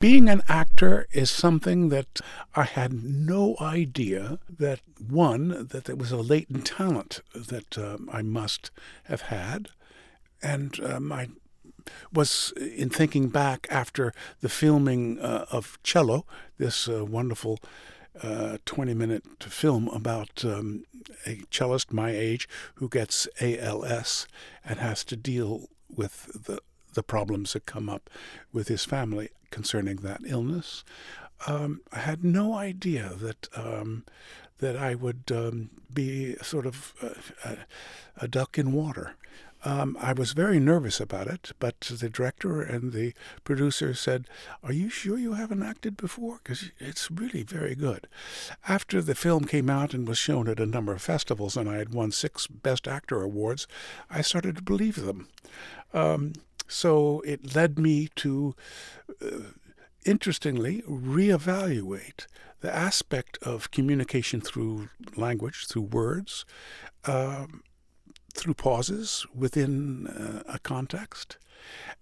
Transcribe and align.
Being 0.00 0.30
an 0.30 0.40
actor 0.48 1.06
is 1.12 1.30
something 1.30 1.90
that 1.90 2.22
I 2.56 2.62
had 2.62 3.04
no 3.04 3.54
idea 3.60 4.38
that 4.48 4.80
one 4.98 5.66
that 5.66 5.84
there 5.84 5.94
was 5.94 6.10
a 6.10 6.16
latent 6.16 6.64
talent 6.64 7.20
that 7.34 7.76
um, 7.76 8.08
I 8.10 8.22
must 8.22 8.70
have 9.04 9.20
had, 9.20 9.68
and 10.42 10.80
um, 10.82 11.12
I 11.12 11.28
was 12.10 12.54
in 12.56 12.88
thinking 12.88 13.28
back 13.28 13.66
after 13.68 14.14
the 14.40 14.48
filming 14.48 15.18
uh, 15.18 15.44
of 15.50 15.78
Cello, 15.82 16.24
this 16.56 16.88
uh, 16.88 17.04
wonderful 17.04 17.58
uh, 18.22 18.56
20 18.64 18.94
minute 18.94 19.24
film 19.40 19.86
about 19.88 20.42
um, 20.46 20.84
a 21.26 21.42
cellist 21.50 21.92
my 21.92 22.10
age 22.10 22.48
who 22.76 22.88
gets 22.88 23.28
ALS 23.38 24.26
and 24.64 24.78
has 24.78 25.04
to 25.04 25.16
deal 25.16 25.68
with 25.94 26.46
the 26.46 26.62
the 26.94 27.02
problems 27.02 27.52
that 27.52 27.66
come 27.66 27.88
up 27.88 28.08
with 28.52 28.68
his 28.68 28.84
family 28.84 29.28
concerning 29.50 29.96
that 29.96 30.20
illness. 30.24 30.84
Um, 31.46 31.80
I 31.92 32.00
had 32.00 32.24
no 32.24 32.54
idea 32.54 33.12
that 33.16 33.48
um, 33.56 34.04
that 34.58 34.76
I 34.76 34.94
would 34.94 35.24
um, 35.34 35.70
be 35.92 36.36
sort 36.42 36.66
of 36.66 36.94
a, 37.02 37.48
a, 37.48 37.58
a 38.24 38.28
duck 38.28 38.58
in 38.58 38.72
water. 38.72 39.16
Um, 39.62 39.96
I 40.00 40.14
was 40.14 40.32
very 40.32 40.58
nervous 40.58 41.00
about 41.00 41.26
it, 41.26 41.52
but 41.58 41.80
the 41.80 42.08
director 42.08 42.62
and 42.62 42.92
the 42.92 43.12
producer 43.44 43.92
said, 43.92 44.26
Are 44.62 44.72
you 44.72 44.88
sure 44.88 45.18
you 45.18 45.34
haven't 45.34 45.62
acted 45.62 45.98
before? 45.98 46.40
Because 46.42 46.70
it's 46.78 47.10
really 47.10 47.42
very 47.42 47.74
good. 47.74 48.08
After 48.66 49.02
the 49.02 49.14
film 49.14 49.44
came 49.44 49.68
out 49.68 49.92
and 49.92 50.08
was 50.08 50.16
shown 50.16 50.48
at 50.48 50.60
a 50.60 50.66
number 50.66 50.92
of 50.92 51.02
festivals, 51.02 51.58
and 51.58 51.68
I 51.68 51.76
had 51.76 51.92
won 51.92 52.10
six 52.10 52.46
Best 52.46 52.88
Actor 52.88 53.20
awards, 53.20 53.66
I 54.08 54.22
started 54.22 54.56
to 54.56 54.62
believe 54.62 55.04
them. 55.04 55.28
So 56.70 57.20
it 57.26 57.54
led 57.54 57.78
me 57.78 58.08
to, 58.16 58.54
uh, 59.20 59.52
interestingly, 60.06 60.82
reevaluate 60.88 62.26
the 62.60 62.74
aspect 62.74 63.38
of 63.42 63.70
communication 63.70 64.40
through 64.40 64.88
language, 65.16 65.66
through 65.66 65.82
words. 65.82 66.46
Um, 67.04 67.62
through 68.34 68.54
pauses 68.54 69.26
within 69.34 70.06
uh, 70.06 70.42
a 70.46 70.58
context, 70.60 71.36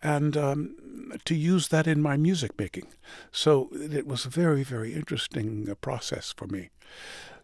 and 0.02 0.36
um, 0.36 0.76
to 1.24 1.34
use 1.34 1.68
that 1.68 1.86
in 1.86 2.02
my 2.02 2.16
music 2.16 2.58
making. 2.58 2.86
So 3.32 3.70
it 3.72 4.06
was 4.06 4.26
a 4.26 4.28
very, 4.28 4.62
very 4.62 4.92
interesting 4.92 5.68
uh, 5.70 5.74
process 5.76 6.34
for 6.36 6.46
me. 6.46 6.70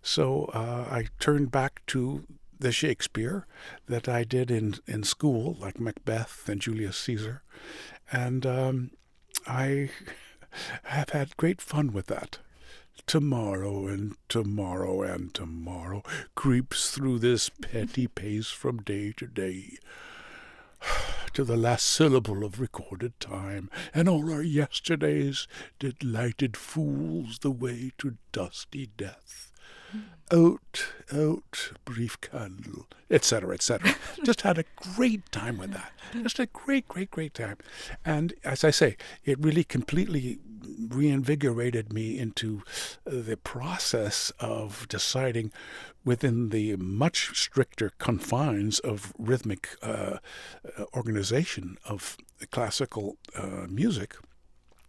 So 0.02 0.50
uh, 0.52 0.86
I 0.90 1.06
turned 1.18 1.50
back 1.50 1.80
to 1.88 2.24
the 2.58 2.72
Shakespeare 2.72 3.46
that 3.86 4.08
I 4.08 4.24
did 4.24 4.50
in, 4.50 4.76
in 4.86 5.02
school, 5.02 5.56
like 5.60 5.80
Macbeth 5.80 6.48
and 6.48 6.60
Julius 6.60 6.96
Caesar, 6.98 7.42
and 8.12 8.46
um, 8.46 8.90
I 9.46 9.90
have 10.84 11.10
had 11.10 11.36
great 11.36 11.60
fun 11.60 11.92
with 11.92 12.06
that. 12.06 12.38
Tomorrow 13.06 13.86
and 13.88 14.16
tomorrow 14.28 15.02
and 15.02 15.34
tomorrow 15.34 16.02
creeps 16.34 16.90
through 16.90 17.18
this 17.18 17.50
petty 17.50 18.06
pace 18.06 18.50
from 18.50 18.78
day 18.78 19.12
to 19.16 19.26
day 19.26 19.78
to 21.34 21.44
the 21.44 21.56
last 21.56 21.86
syllable 21.86 22.44
of 22.44 22.60
recorded 22.60 23.18
time, 23.20 23.68
and 23.92 24.08
all 24.08 24.32
our 24.32 24.42
yesterdays 24.42 25.46
did 25.78 26.04
lighted 26.04 26.56
fools 26.56 27.40
the 27.40 27.50
way 27.50 27.92
to 27.98 28.16
dusty 28.32 28.86
death. 28.96 29.50
Out, 30.32 30.86
out, 31.12 31.72
brief 31.84 32.20
candle, 32.20 32.86
etc., 33.10 33.54
etc. 33.54 33.94
Just 34.24 34.40
had 34.40 34.58
a 34.58 34.64
great 34.76 35.30
time 35.30 35.58
with 35.58 35.72
that. 35.72 35.92
Just 36.22 36.38
a 36.38 36.46
great, 36.46 36.88
great, 36.88 37.10
great 37.10 37.34
time. 37.34 37.58
And 38.04 38.32
as 38.42 38.64
I 38.64 38.70
say, 38.70 38.96
it 39.24 39.38
really 39.38 39.64
completely 39.64 40.38
reinvigorated 40.88 41.92
me 41.92 42.18
into 42.18 42.62
the 43.04 43.36
process 43.36 44.32
of 44.40 44.86
deciding 44.88 45.52
within 46.04 46.50
the 46.50 46.76
much 46.76 47.38
stricter 47.38 47.92
confines 47.98 48.78
of 48.80 49.12
rhythmic 49.18 49.76
uh, 49.82 50.18
organization 50.94 51.76
of 51.84 52.16
classical 52.50 53.16
uh, 53.36 53.66
music 53.68 54.16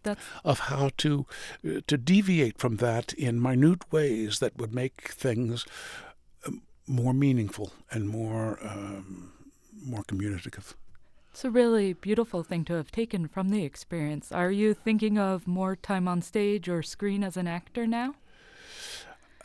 that's... 0.06 0.24
of 0.44 0.58
how 0.70 0.90
to 0.96 1.26
uh, 1.66 1.80
to 1.86 1.96
deviate 1.96 2.58
from 2.58 2.76
that 2.76 3.12
in 3.12 3.40
minute 3.40 3.92
ways 3.92 4.38
that 4.38 4.56
would 4.58 4.74
make 4.74 4.98
things 5.10 5.66
um, 6.46 6.62
more 6.86 7.14
meaningful 7.14 7.72
and 7.90 8.08
more 8.08 8.58
um, 8.62 9.32
more 9.84 10.04
communicative. 10.04 10.74
It's 11.36 11.44
a 11.44 11.50
really 11.50 11.92
beautiful 11.92 12.42
thing 12.42 12.64
to 12.64 12.74
have 12.74 12.90
taken 12.90 13.28
from 13.28 13.50
the 13.50 13.62
experience. 13.62 14.32
Are 14.32 14.50
you 14.50 14.72
thinking 14.72 15.18
of 15.18 15.46
more 15.46 15.76
time 15.76 16.08
on 16.08 16.22
stage 16.22 16.66
or 16.66 16.82
screen 16.82 17.22
as 17.22 17.36
an 17.36 17.46
actor 17.46 17.86
now? 17.86 18.14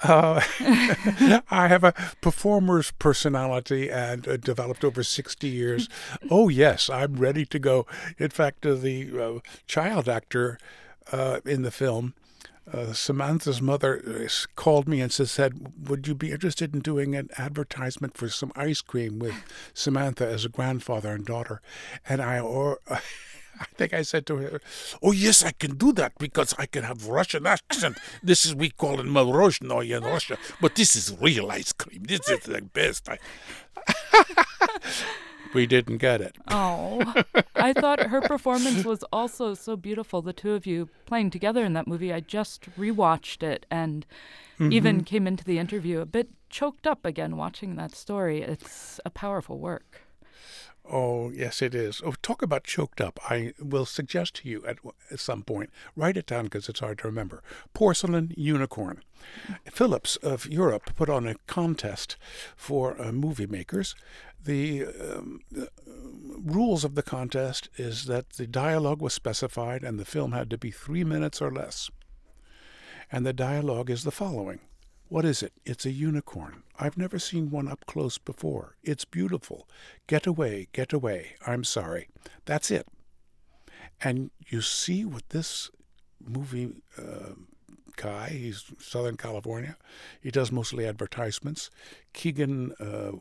Uh, 0.03 0.41
I 1.51 1.67
have 1.67 1.83
a 1.83 1.93
performer's 2.21 2.91
personality 2.91 3.89
and 3.89 4.27
uh, 4.27 4.37
developed 4.37 4.83
over 4.83 5.03
60 5.03 5.47
years. 5.47 5.87
oh, 6.31 6.49
yes, 6.49 6.89
I'm 6.89 7.15
ready 7.15 7.45
to 7.45 7.59
go. 7.59 7.85
In 8.17 8.29
fact, 8.29 8.65
uh, 8.65 8.75
the 8.75 9.11
uh, 9.19 9.39
child 9.67 10.09
actor 10.09 10.57
uh, 11.11 11.39
in 11.45 11.61
the 11.61 11.71
film, 11.71 12.13
uh, 12.71 12.93
Samantha's 12.93 13.61
mother 13.61 14.27
called 14.55 14.87
me 14.87 15.01
and 15.01 15.11
said, 15.11 15.89
Would 15.89 16.07
you 16.07 16.15
be 16.15 16.31
interested 16.31 16.73
in 16.73 16.79
doing 16.79 17.15
an 17.15 17.29
advertisement 17.37 18.15
for 18.15 18.29
some 18.29 18.51
ice 18.55 18.81
cream 18.81 19.19
with 19.19 19.35
Samantha 19.73 20.27
as 20.27 20.45
a 20.45 20.49
grandfather 20.49 21.09
and 21.09 21.25
daughter? 21.25 21.61
And 22.07 22.21
I, 22.21 22.39
or, 22.39 22.79
I 23.59 23.65
think 23.75 23.93
I 23.93 24.01
said 24.01 24.25
to 24.27 24.37
her, 24.37 24.61
"Oh 25.01 25.11
yes, 25.11 25.43
I 25.43 25.51
can 25.51 25.75
do 25.77 25.91
that 25.93 26.13
because 26.17 26.55
I 26.57 26.65
can 26.65 26.83
have 26.83 27.07
Russian 27.07 27.45
accent. 27.45 27.97
This 28.23 28.45
is 28.45 28.55
we 28.55 28.69
call 28.69 28.99
it 28.99 29.05
morozhnoye 29.05 29.95
in 29.97 30.03
Russia, 30.03 30.37
but 30.61 30.75
this 30.75 30.95
is 30.95 31.15
real 31.19 31.51
ice 31.51 31.73
cream. 31.73 32.03
This 32.03 32.27
is 32.29 32.41
the 32.41 32.61
best." 32.61 33.09
I 33.09 33.17
we 35.53 35.65
didn't 35.65 35.97
get 35.97 36.21
it. 36.21 36.35
Oh, 36.53 37.13
I 37.55 37.73
thought 37.73 38.07
her 38.07 38.21
performance 38.21 38.83
was 38.83 39.03
also 39.11 39.53
so 39.53 39.75
beautiful. 39.75 40.21
The 40.21 40.33
two 40.33 40.51
of 40.51 40.65
you 40.65 40.89
playing 41.05 41.29
together 41.29 41.63
in 41.63 41.73
that 41.73 41.87
movie. 41.87 42.13
I 42.13 42.19
just 42.19 42.69
rewatched 42.77 43.41
it 43.41 43.65
and 43.71 44.05
mm-hmm. 44.59 44.71
even 44.71 45.03
came 45.03 45.27
into 45.27 45.43
the 45.43 45.59
interview 45.59 46.01
a 46.01 46.05
bit 46.05 46.29
choked 46.49 46.85
up 46.85 47.05
again 47.05 47.37
watching 47.37 47.75
that 47.75 47.95
story. 47.95 48.41
It's 48.41 48.99
a 49.05 49.09
powerful 49.09 49.59
work. 49.59 50.01
Oh, 50.89 51.29
yes, 51.29 51.61
it 51.61 51.75
is. 51.75 52.01
Oh, 52.03 52.15
talk 52.21 52.41
about 52.41 52.63
choked 52.63 52.99
up. 52.99 53.19
I 53.29 53.53
will 53.59 53.85
suggest 53.85 54.35
to 54.35 54.49
you 54.49 54.65
at, 54.65 54.77
at 55.09 55.19
some 55.19 55.43
point, 55.43 55.69
write 55.95 56.17
it 56.17 56.25
down 56.25 56.45
because 56.45 56.67
it's 56.67 56.79
hard 56.79 56.97
to 56.99 57.07
remember. 57.07 57.43
Porcelain 57.73 58.33
Unicorn. 58.35 59.01
Philips 59.71 60.15
of 60.17 60.47
Europe 60.47 60.95
put 60.95 61.09
on 61.09 61.27
a 61.27 61.35
contest 61.47 62.17
for 62.55 62.99
uh, 62.99 63.11
movie 63.11 63.45
makers. 63.45 63.95
The, 64.43 64.85
um, 64.85 65.41
the 65.51 65.67
uh, 65.67 65.69
rules 65.87 66.83
of 66.83 66.95
the 66.95 67.03
contest 67.03 67.69
is 67.77 68.05
that 68.05 68.31
the 68.31 68.47
dialogue 68.47 69.01
was 69.01 69.13
specified 69.13 69.83
and 69.83 69.99
the 69.99 70.05
film 70.05 70.31
had 70.31 70.49
to 70.49 70.57
be 70.57 70.71
three 70.71 71.03
minutes 71.03 71.41
or 71.41 71.51
less. 71.51 71.91
And 73.11 73.25
the 73.25 73.33
dialogue 73.33 73.89
is 73.89 74.03
the 74.03 74.11
following 74.11 74.59
what 75.11 75.25
is 75.25 75.43
it? 75.43 75.51
It's 75.65 75.85
a 75.85 75.91
unicorn. 75.91 76.63
I've 76.79 76.97
never 76.97 77.19
seen 77.19 77.51
one 77.51 77.67
up 77.67 77.85
close 77.85 78.17
before. 78.17 78.77
It's 78.81 79.03
beautiful. 79.03 79.67
Get 80.07 80.25
away, 80.25 80.69
get 80.71 80.93
away. 80.93 81.35
I'm 81.45 81.65
sorry. 81.65 82.07
That's 82.45 82.71
it. 82.71 82.87
And 84.01 84.31
you 84.47 84.61
see 84.61 85.03
what 85.03 85.27
this 85.27 85.69
movie 86.25 86.75
uh, 86.97 87.33
guy, 87.97 88.29
he's 88.29 88.71
Southern 88.79 89.17
California, 89.17 89.75
he 90.21 90.31
does 90.31 90.49
mostly 90.49 90.87
advertisements. 90.87 91.69
Keegan 92.13 92.71
uh, 92.79 93.11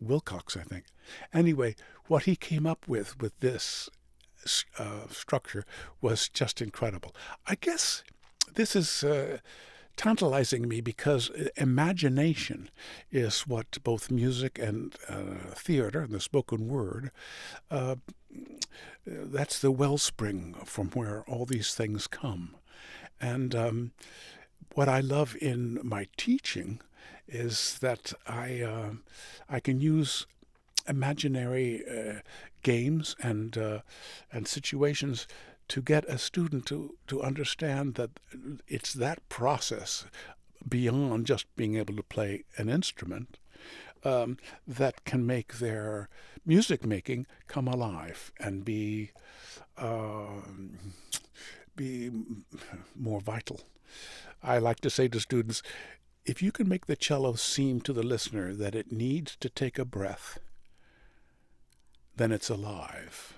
Wilcox, 0.00 0.56
I 0.56 0.62
think. 0.62 0.84
Anyway, 1.34 1.74
what 2.06 2.22
he 2.22 2.36
came 2.36 2.68
up 2.68 2.86
with 2.86 3.20
with 3.20 3.36
this 3.40 3.90
uh, 4.78 5.08
structure 5.10 5.64
was 6.00 6.28
just 6.28 6.62
incredible. 6.62 7.16
I 7.48 7.56
guess 7.56 8.04
this 8.54 8.76
is 8.76 9.02
uh, 9.02 9.38
tantalizing 9.96 10.68
me 10.68 10.80
because 10.80 11.30
uh, 11.30 11.48
imagination 11.56 12.70
is 13.10 13.42
what 13.46 13.78
both 13.82 14.10
music 14.10 14.58
and 14.58 14.96
uh, 15.08 15.52
theater 15.54 16.00
and 16.00 16.12
the 16.12 16.20
spoken 16.20 16.68
word 16.68 17.10
uh, 17.70 17.96
that's 19.06 19.60
the 19.60 19.70
wellspring 19.70 20.54
from 20.64 20.90
where 20.90 21.24
all 21.28 21.46
these 21.46 21.74
things 21.74 22.06
come. 22.06 22.56
And 23.20 23.54
um, 23.54 23.92
what 24.76 24.88
i 24.90 25.00
love 25.00 25.34
in 25.40 25.80
my 25.82 26.06
teaching 26.18 26.80
is 27.26 27.78
that 27.80 28.12
i 28.26 28.60
uh, 28.60 28.90
i 29.48 29.58
can 29.58 29.80
use 29.80 30.26
imaginary 30.86 31.82
uh, 31.90 32.20
games 32.62 33.16
and 33.22 33.56
uh, 33.56 33.80
and 34.30 34.46
situations 34.46 35.26
to 35.68 35.82
get 35.82 36.04
a 36.04 36.18
student 36.18 36.66
to, 36.66 36.96
to 37.08 37.22
understand 37.22 37.94
that 37.94 38.10
it's 38.68 38.92
that 38.92 39.28
process 39.28 40.06
beyond 40.68 41.26
just 41.26 41.54
being 41.56 41.76
able 41.76 41.96
to 41.96 42.02
play 42.02 42.44
an 42.56 42.68
instrument 42.68 43.38
um, 44.04 44.36
that 44.66 45.04
can 45.04 45.26
make 45.26 45.54
their 45.54 46.08
music 46.44 46.84
making 46.84 47.26
come 47.48 47.66
alive 47.66 48.32
and 48.38 48.64
be 48.64 49.10
uh, 49.76 50.40
be 51.74 52.10
more 52.94 53.20
vital. 53.20 53.60
I 54.42 54.58
like 54.58 54.80
to 54.80 54.90
say 54.90 55.08
to 55.08 55.20
students, 55.20 55.62
if 56.24 56.42
you 56.42 56.50
can 56.50 56.68
make 56.68 56.86
the 56.86 56.96
cello 56.96 57.34
seem 57.34 57.80
to 57.82 57.92
the 57.92 58.02
listener 58.02 58.54
that 58.54 58.74
it 58.74 58.90
needs 58.90 59.36
to 59.36 59.50
take 59.50 59.78
a 59.78 59.84
breath, 59.84 60.38
then 62.16 62.32
it's 62.32 62.48
alive. 62.48 63.34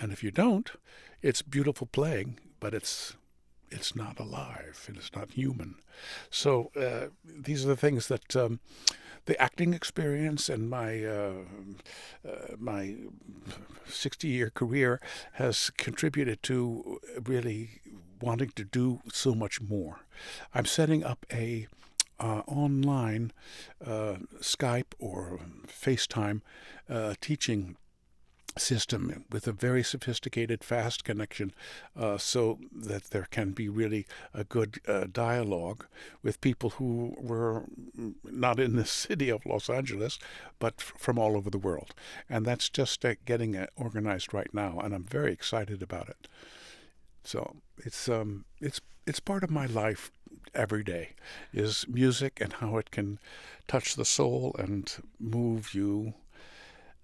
And 0.00 0.12
if 0.12 0.24
you 0.24 0.30
don't, 0.30 0.72
it's 1.22 1.42
beautiful 1.42 1.86
playing, 1.86 2.38
but 2.60 2.74
it's 2.74 3.14
it's 3.70 3.94
not 3.94 4.18
alive 4.18 4.84
and 4.88 4.96
it's 4.96 5.14
not 5.14 5.32
human. 5.32 5.76
So 6.28 6.70
uh, 6.76 7.08
these 7.24 7.64
are 7.64 7.68
the 7.68 7.76
things 7.76 8.08
that 8.08 8.34
um, 8.34 8.58
the 9.26 9.40
acting 9.40 9.74
experience 9.74 10.48
and 10.48 10.68
my 10.68 11.04
uh, 11.04 11.32
uh, 12.28 12.56
my 12.58 12.96
60 13.86 14.28
year 14.28 14.50
career 14.50 15.00
has 15.32 15.70
contributed 15.76 16.42
to 16.44 17.00
really 17.24 17.80
wanting 18.20 18.50
to 18.56 18.64
do 18.64 19.00
so 19.12 19.34
much 19.34 19.60
more. 19.60 20.00
I'm 20.54 20.66
setting 20.66 21.04
up 21.04 21.24
a 21.32 21.68
uh, 22.18 22.42
online 22.46 23.32
uh, 23.84 24.16
Skype 24.40 24.92
or 24.98 25.40
FaceTime 25.66 26.42
uh, 26.88 27.14
teaching 27.20 27.76
system 28.58 29.24
with 29.30 29.46
a 29.46 29.52
very 29.52 29.82
sophisticated 29.82 30.64
fast 30.64 31.04
connection 31.04 31.52
uh, 31.96 32.18
so 32.18 32.58
that 32.72 33.04
there 33.10 33.26
can 33.30 33.50
be 33.52 33.68
really 33.68 34.06
a 34.34 34.44
good 34.44 34.80
uh, 34.86 35.06
dialogue 35.10 35.86
with 36.22 36.40
people 36.40 36.70
who 36.70 37.14
were 37.18 37.64
not 38.24 38.58
in 38.58 38.76
the 38.76 38.84
city 39.04 39.28
of 39.28 39.46
Los 39.46 39.70
Angeles 39.70 40.18
but 40.58 40.74
f- 40.78 40.92
from 40.98 41.18
all 41.18 41.36
over 41.36 41.50
the 41.50 41.58
world. 41.58 41.94
And 42.28 42.44
that's 42.44 42.68
just 42.68 43.04
uh, 43.04 43.14
getting 43.24 43.56
uh, 43.56 43.66
organized 43.76 44.34
right 44.34 44.52
now 44.52 44.80
and 44.80 44.94
I'm 44.94 45.04
very 45.04 45.32
excited 45.32 45.82
about 45.82 46.08
it. 46.08 46.28
So 47.22 47.56
it's 47.78 48.08
um, 48.08 48.44
it's 48.60 48.80
it's 49.06 49.20
part 49.20 49.44
of 49.44 49.50
my 49.50 49.66
life 49.66 50.10
every 50.54 50.82
day 50.82 51.10
is 51.52 51.86
music 51.88 52.40
and 52.40 52.54
how 52.54 52.76
it 52.76 52.90
can 52.90 53.18
touch 53.68 53.94
the 53.94 54.04
soul 54.04 54.54
and 54.58 54.92
move 55.18 55.74
you 55.74 56.14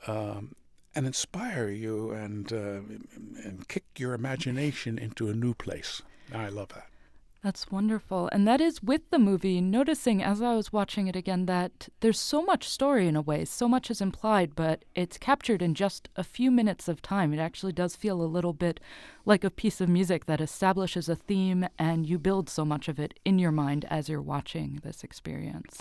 um, 0.07 0.55
and 0.97 1.07
inspire 1.07 1.69
you 1.69 2.11
and 2.11 2.53
uh, 2.53 2.81
and 3.45 3.69
kick 3.69 3.85
your 3.99 4.15
imagination 4.15 4.99
into 4.99 5.29
a 5.29 5.35
new 5.35 5.55
place. 5.55 6.03
I 6.35 6.49
love 6.49 6.71
that. 6.71 6.89
That's 7.47 7.71
wonderful. 7.71 8.29
And 8.33 8.49
that 8.49 8.61
is 8.61 8.83
with 8.83 9.03
the 9.11 9.21
movie, 9.21 9.61
noticing 9.61 10.21
as 10.21 10.43
I 10.43 10.57
was 10.57 10.73
watching 10.73 11.07
it 11.07 11.15
again 11.15 11.47
that 11.47 11.89
there's 12.01 12.19
so 12.19 12.43
much 12.43 12.69
story 12.69 13.07
in 13.07 13.15
a 13.15 13.21
way, 13.21 13.45
so 13.45 13.69
much 13.69 13.89
is 13.89 14.01
implied, 14.01 14.57
but 14.57 14.85
it's 14.97 15.17
captured 15.17 15.63
in 15.63 15.75
just 15.75 16.09
a 16.17 16.25
few 16.25 16.51
minutes 16.51 16.89
of 16.89 17.03
time. 17.03 17.33
It 17.33 17.39
actually 17.39 17.73
does 17.73 17.95
feel 17.95 18.21
a 18.21 18.25
little 18.25 18.53
bit 18.53 18.81
like 19.25 19.45
a 19.45 19.51
piece 19.51 19.81
of 19.81 19.89
music 19.89 20.27
that 20.27 20.41
establishes 20.41 21.09
a 21.09 21.15
theme 21.15 21.69
and 21.79 22.05
you 22.09 22.19
build 22.19 22.51
so 22.51 22.65
much 22.65 22.89
of 22.89 22.99
it 22.99 23.15
in 23.25 23.39
your 23.39 23.53
mind 23.53 23.85
as 23.91 24.09
you're 24.09 24.21
watching 24.21 24.81
this 24.83 25.05
experience. 25.05 25.79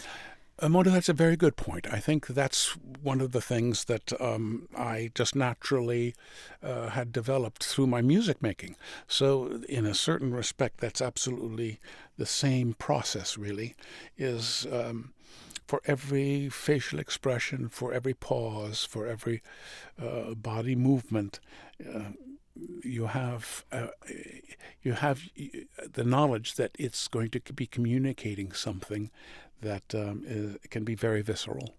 Mona, 0.62 0.90
that's 0.90 1.10
a 1.10 1.14
very 1.14 1.36
good 1.36 1.58
point. 1.58 1.86
I 1.92 2.00
think 2.00 2.28
that's 2.28 2.78
one 3.02 3.20
of 3.20 3.34
the 3.34 3.42
things 3.42 3.86
that 3.86 4.20
um, 4.22 4.70
I 4.76 5.12
just 5.14 5.36
naturally 5.36 6.16
uh, 6.64 6.90
had 6.90 7.12
developed 7.12 7.64
through 7.64 7.88
my 7.88 8.02
music 8.02 8.42
making. 8.42 8.78
So, 9.06 9.62
in 9.68 9.86
a 9.86 9.94
certain 9.94 10.34
respect, 10.34 10.80
that's 10.80 11.02
absolutely 11.02 11.80
the 12.18 12.26
same 12.26 12.74
process, 12.74 13.38
really, 13.38 13.76
is 14.18 14.66
um, 14.72 15.14
for 15.68 15.82
every 15.86 16.48
facial 16.48 17.00
expression, 17.00 17.68
for 17.68 17.92
every 17.92 18.14
pause, 18.14 18.86
for 18.86 19.06
every 19.08 19.42
uh, 20.02 20.36
body 20.36 20.76
movement. 20.76 21.42
Uh, 21.86 22.12
you 22.86 23.08
have 23.08 23.66
uh, 23.72 23.88
you 24.82 24.94
have 24.94 25.22
the 25.94 26.04
knowledge 26.04 26.56
that 26.56 26.72
it's 26.78 27.08
going 27.08 27.30
to 27.30 27.54
be 27.54 27.66
communicating 27.66 28.52
something 28.52 29.12
that 29.62 29.96
um, 29.96 30.24
is, 30.26 30.58
can 30.70 30.84
be 30.84 30.96
very 30.96 31.22
visceral. 31.22 31.76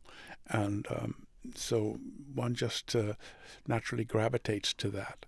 And 0.49 0.87
um, 0.91 1.27
so 1.55 1.99
one 2.35 2.55
just 2.55 2.95
uh, 2.95 3.15
naturally 3.67 4.05
gravitates 4.05 4.73
to 4.75 4.89
that. 4.91 5.27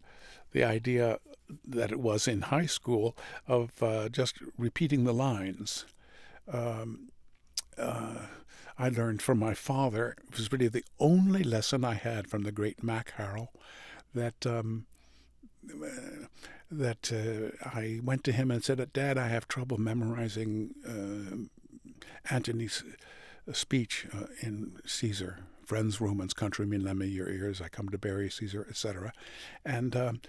The 0.52 0.64
idea 0.64 1.18
that 1.66 1.92
it 1.92 2.00
was 2.00 2.28
in 2.28 2.42
high 2.42 2.66
school 2.66 3.16
of 3.46 3.82
uh, 3.82 4.08
just 4.08 4.36
repeating 4.56 5.04
the 5.04 5.14
lines. 5.14 5.86
Um, 6.50 7.10
uh, 7.78 8.26
I 8.78 8.88
learned 8.88 9.22
from 9.22 9.38
my 9.38 9.54
father. 9.54 10.16
It 10.30 10.36
was 10.36 10.52
really 10.52 10.68
the 10.68 10.84
only 10.98 11.42
lesson 11.42 11.84
I 11.84 11.94
had 11.94 12.28
from 12.28 12.42
the 12.42 12.52
great 12.52 12.82
Mack 12.82 13.14
Harrell 13.16 13.48
that 14.14 14.46
um, 14.46 14.86
that 16.70 17.12
uh, 17.12 17.68
I 17.68 18.00
went 18.02 18.24
to 18.24 18.32
him 18.32 18.50
and 18.50 18.62
said, 18.62 18.92
"Dad, 18.92 19.18
I 19.18 19.28
have 19.28 19.48
trouble 19.48 19.78
memorizing 19.78 20.74
uh, 20.86 21.36
Antony's 22.30 22.84
uh, 23.48 23.52
speech 23.52 24.06
uh, 24.12 24.26
in 24.40 24.78
Caesar, 24.84 25.38
friends, 25.64 26.00
Romans, 26.00 26.34
countrymen, 26.34 26.84
lend 26.84 26.98
me 26.98 27.06
your 27.06 27.28
ears, 27.28 27.60
I 27.60 27.68
come 27.68 27.88
to 27.90 27.98
bury 27.98 28.30
Caesar, 28.30 28.66
etc. 28.68 29.12
And 29.64 29.94
um, 29.96 30.20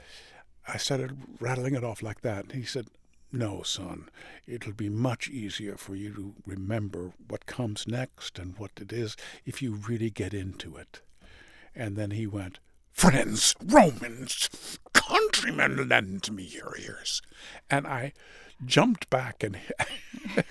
I 0.68 0.77
started 0.77 1.18
rattling 1.39 1.75
it 1.75 1.83
off 1.83 2.03
like 2.03 2.21
that. 2.21 2.51
He 2.51 2.63
said, 2.63 2.88
no, 3.31 3.62
son, 3.62 4.09
it'll 4.47 4.74
be 4.74 4.89
much 4.89 5.30
easier 5.30 5.77
for 5.77 5.95
you 5.95 6.13
to 6.13 6.33
remember 6.45 7.13
what 7.27 7.45
comes 7.45 7.88
next 7.88 8.39
and 8.39 8.57
what 8.57 8.71
it 8.81 8.92
is 8.92 9.15
if 9.45 9.62
you 9.62 9.74
really 9.75 10.09
get 10.09 10.33
into 10.33 10.75
it. 10.75 11.01
And 11.75 11.95
then 11.95 12.12
he 12.12 12.25
went, 12.25 12.59
Friends, 12.92 13.56
Romans, 13.63 14.50
countrymen, 15.09 15.89
lend 15.89 16.31
me 16.31 16.44
your 16.44 16.75
ears. 16.77 17.21
And 17.69 17.88
I 17.88 18.13
jumped 18.65 19.09
back 19.09 19.44
and 19.44 19.57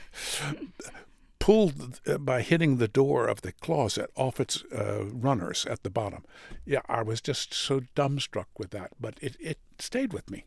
pulled 1.39 2.01
uh, 2.07 2.19
by 2.19 2.43
hitting 2.43 2.77
the 2.77 2.89
door 2.89 3.27
of 3.27 3.43
the 3.43 3.53
closet 3.53 4.11
off 4.17 4.41
its 4.41 4.65
uh, 4.65 5.05
runners 5.13 5.67
at 5.67 5.83
the 5.83 5.91
bottom. 5.91 6.25
Yeah, 6.65 6.81
I 6.89 7.03
was 7.03 7.21
just 7.21 7.55
so 7.55 7.81
dumbstruck 7.97 8.47
with 8.59 8.71
that, 8.71 8.93
but 9.01 9.15
it, 9.21 9.37
it 9.41 9.59
stayed 9.79 10.13
with 10.13 10.31
me. 10.31 10.47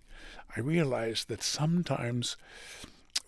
I 0.55 0.59
realized 0.59 1.27
that 1.29 1.41
sometimes 1.41 2.37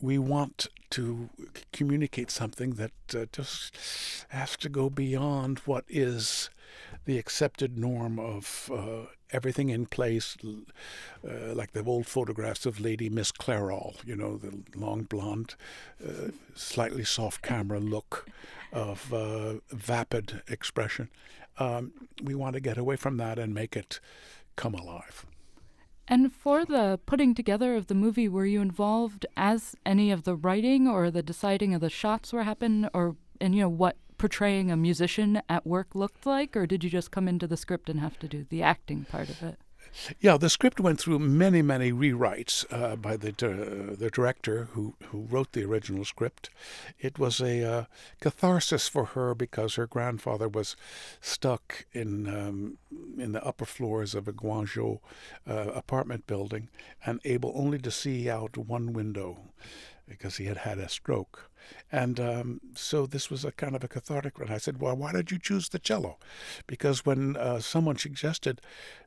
we 0.01 0.18
want 0.18 0.68
to 0.91 1.30
communicate 1.71 2.30
something 2.30 2.71
that 2.71 2.91
uh, 3.15 3.25
just 3.31 3.75
has 4.30 4.57
to 4.57 4.69
go 4.69 4.89
beyond 4.89 5.59
what 5.59 5.85
is 5.88 6.50
the 7.06 7.18
accepted 7.18 7.77
norm 7.77 8.19
of 8.19 8.69
uh, 8.74 9.06
everything 9.33 9.69
in 9.69 9.85
place, 9.85 10.38
uh, 11.27 11.53
like 11.53 11.74
the 11.74 11.83
old 11.83 12.07
photographs 12.07 12.65
of 12.65 12.80
Lady 12.80 13.09
Miss 13.09 13.31
Clairol, 13.31 13.95
you 14.06 14.15
know, 14.15 14.38
the 14.38 14.63
long 14.75 15.03
blonde, 15.03 15.56
uh, 16.06 16.30
slightly 16.56 17.04
soft 17.04 17.42
camera 17.42 17.80
look 17.80 18.30
of 18.71 19.13
uh, 19.13 19.56
vapid 19.69 20.42
expression. 20.47 21.09
Um, 21.57 21.92
we 22.23 22.35
want 22.35 22.54
to 22.54 22.59
get 22.59 22.78
away 22.78 22.95
from 22.95 23.18
that 23.18 23.37
and 23.37 23.54
make 23.54 23.75
it 23.75 23.99
come 24.56 24.73
alive. 24.73 25.25
And 26.07 26.33
for 26.33 26.66
the 26.66 26.99
putting 27.06 27.33
together 27.33 27.75
of 27.75 27.87
the 27.87 27.95
movie, 27.95 28.28
were 28.28 28.45
you 28.45 28.61
involved 28.61 29.25
as 29.37 29.75
any 29.85 30.11
of 30.11 30.23
the 30.23 30.35
writing 30.35 30.87
or 30.87 31.09
the 31.09 31.23
deciding 31.23 31.73
of 31.73 31.81
the 31.81 31.90
shots 31.90 32.33
were 32.33 32.44
happen, 32.44 32.90
or 32.94 33.16
and 33.40 33.56
you 33.56 33.61
know 33.61 33.69
what 33.69 33.97
portraying 34.23 34.71
a 34.71 34.77
musician 34.77 35.42
at 35.49 35.68
work 35.68 35.94
looked 35.94 36.25
like, 36.25 36.56
or 36.56 36.65
did 36.65 36.81
you 36.81 36.89
just 36.89 37.11
come 37.11 37.27
into 37.27 37.45
the 37.45 37.57
script 37.57 37.89
and 37.89 37.99
have 37.99 38.18
to 38.18 38.25
do 38.25 38.45
the 38.49 38.63
acting 38.63 39.03
part 39.11 39.27
of 39.27 39.44
it? 39.44 39.59
Yeah, 40.21 40.37
the 40.37 40.49
script 40.49 40.80
went 40.80 40.97
through 40.97 41.19
many, 41.19 41.61
many 41.61 41.92
rewrites 41.92 42.65
uh, 42.71 42.95
by 42.95 43.18
the 43.18 43.31
uh, 43.31 43.97
the 43.97 44.09
director 44.09 44.69
who 44.71 44.95
who 45.07 45.27
wrote 45.30 45.51
the 45.51 45.65
original 45.65 46.06
script. 46.06 46.49
It 46.97 47.19
was 47.19 47.42
a 47.42 47.69
uh, 47.69 47.83
catharsis 48.21 48.87
for 48.87 49.07
her 49.07 49.35
because 49.35 49.75
her 49.75 49.87
grandfather 49.87 50.47
was 50.47 50.77
stuck 51.19 51.85
in 51.92 52.25
um, 52.27 52.77
in 53.18 53.33
the 53.33 53.44
upper 53.44 53.65
floors 53.65 54.15
of 54.15 54.30
a 54.30 54.33
Guangzhou 54.33 54.99
uh, 55.45 55.71
apartment 55.75 56.27
building 56.27 56.69
and 57.06 57.19
able 57.25 57.51
only 57.56 57.77
to 57.80 57.92
see 57.92 58.30
out 58.30 58.57
one 58.57 58.94
window 58.94 59.39
because 60.07 60.38
he 60.38 60.45
had 60.45 60.57
had 60.57 60.78
a 60.78 60.90
stroke. 60.90 61.50
And 61.92 62.19
um, 62.19 62.62
so 62.76 63.06
this 63.06 63.30
was 63.30 63.45
a 63.45 63.52
kind 63.52 63.76
of 63.76 63.83
a 63.83 63.88
cathartic. 63.88 64.40
And 64.40 64.52
I 64.52 64.57
said, 64.57 64.80
Well, 64.80 64.95
why 64.95 65.14
did 65.14 65.31
you 65.31 65.40
choose 65.40 65.69
the 65.69 65.80
cello? 65.80 66.18
Because 66.68 67.06
when 67.06 67.38
uh, 67.38 67.60
someone 67.60 67.98
suggested 67.98 68.62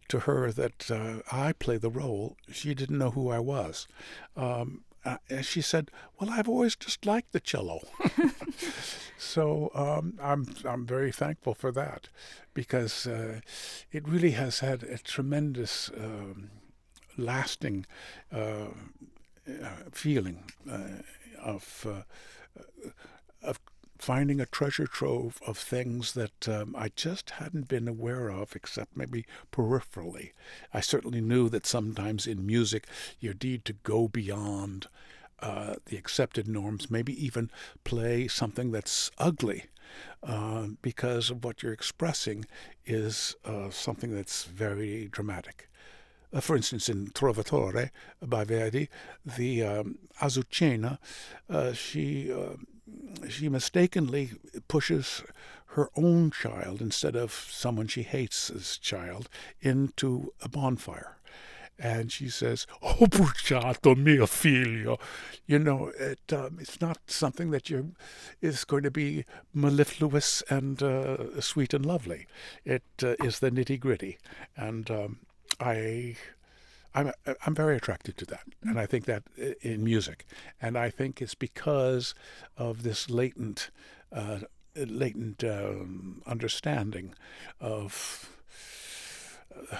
to 0.09 0.21
her 0.21 0.51
that 0.53 0.91
uh, 0.91 1.21
I 1.31 1.53
play 1.53 1.77
the 1.77 1.91
role, 1.91 2.37
she 2.51 2.75
didn't 2.75 2.99
know 2.99 3.11
who 3.11 3.29
I 3.31 3.41
was. 3.41 3.87
Um, 4.37 4.83
uh, 5.05 5.19
and 5.31 5.47
she 5.47 5.61
said, 5.61 5.93
"Well, 6.19 6.31
I've 6.31 6.49
always 6.49 6.75
just 6.75 7.07
liked 7.07 7.31
the 7.31 7.39
cello." 7.39 7.81
so 9.17 9.71
um, 9.73 10.19
I'm 10.21 10.53
I'm 10.65 10.85
very 10.85 11.13
thankful 11.13 11.55
for 11.55 11.71
that, 11.71 12.09
because 12.55 13.07
uh, 13.07 13.41
it 13.93 14.09
really 14.09 14.33
has 14.33 14.59
had 14.59 14.83
a 14.83 14.99
tremendous 14.99 15.93
um, 15.97 16.51
lasting 17.17 17.87
uh, 18.33 18.67
feeling 19.93 20.45
uh, 20.71 21.03
of 21.43 21.87
uh, 21.89 22.61
of 23.43 23.61
finding 23.99 24.41
a 24.41 24.47
treasure 24.47 24.87
trove 24.87 25.41
of 25.47 25.57
things 25.57 26.13
that 26.13 26.49
um, 26.49 26.75
I 26.77 26.91
just 26.95 27.31
hadn't 27.31 27.69
been 27.69 27.89
aware 27.89 28.29
of, 28.31 28.55
except 28.55 28.97
maybe 28.97 29.25
peripherally. 29.53 30.33
I 30.73 30.81
certainly 30.81 31.21
knew 31.21 31.49
that 31.49 31.67
sometimes 31.67 32.27
in 32.27 32.47
music 32.47 32.87
you 33.21 33.35
need 33.43 33.65
to 33.65 33.73
go 33.73 34.09
beyond 34.09 34.89
uh, 35.41 35.77
the 35.87 35.97
accepted 35.97 36.49
norms, 36.49 36.91
maybe 36.91 37.25
even 37.25 37.51
play 37.85 38.29
something 38.29 38.71
that's 38.71 39.11
ugly. 39.19 39.65
Uh, 40.23 40.69
because 40.83 41.31
of 41.31 41.45
what 41.45 41.63
you're 41.63 41.73
expressing 41.73 42.45
is 42.85 43.37
uh, 43.45 43.71
something 43.71 44.15
that's 44.15 44.45
very 44.45 45.09
dramatic. 45.11 45.69
Uh, 46.37 46.41
for 46.41 46.55
instance, 46.55 46.91
in 46.91 47.07
Trovatore 47.07 47.89
by 48.21 48.45
Verdi, 48.45 48.91
the 49.25 49.63
um, 49.63 49.99
Azucena, 50.21 50.99
uh, 51.49 51.73
she 51.73 52.31
uh, 52.31 52.57
she 53.27 53.49
mistakenly 53.49 54.33
pushes 54.69 55.23
her 55.69 55.89
own 55.97 56.31
child 56.31 56.83
instead 56.83 57.17
of 57.17 57.33
someone 57.33 57.87
she 57.87 58.03
hates 58.03 58.51
as 58.51 58.77
child 58.77 59.31
into 59.63 60.35
a 60.43 60.49
bonfire. 60.51 61.17
And 61.79 62.13
she 62.13 62.29
says, 62.29 62.67
"Oh, 62.83 63.07
bruciato 63.07 63.97
mio 63.97 64.27
figlio," 64.27 64.99
you 65.47 65.59
know, 65.59 65.91
it, 65.99 66.33
um, 66.35 66.59
it's 66.61 66.83
not 66.83 66.99
something 67.07 67.51
that 67.51 67.71
you 67.71 67.95
is 68.43 68.65
going 68.65 68.83
to 68.83 68.91
be 68.91 69.25
mellifluous 69.55 70.43
and 70.51 70.83
uh, 70.83 71.41
sweet 71.41 71.73
and 71.73 71.87
lovely. 71.87 72.27
It 72.67 72.85
uh, 73.03 73.15
is 73.25 73.39
the 73.39 73.51
nitty 73.51 73.81
gritty, 73.81 74.19
and 74.55 74.91
um, 74.91 75.19
I 75.61 76.17
I'm 76.95 77.13
I'm 77.45 77.55
very 77.55 77.77
attracted 77.77 78.17
to 78.19 78.27
that, 78.27 78.45
and 78.63 78.81
I 78.81 78.87
think 78.87 79.05
that 79.05 79.25
in 79.61 79.85
music, 79.85 80.25
and 80.61 80.79
I 80.79 80.89
think 80.89 81.21
it's 81.21 81.35
because 81.35 82.15
of 82.57 82.83
this 82.83 83.11
latent, 83.11 83.71
uh, 84.11 84.41
latent 84.75 85.45
um, 85.45 86.23
understanding 86.27 87.15
of 87.61 88.31
uh, 89.71 89.77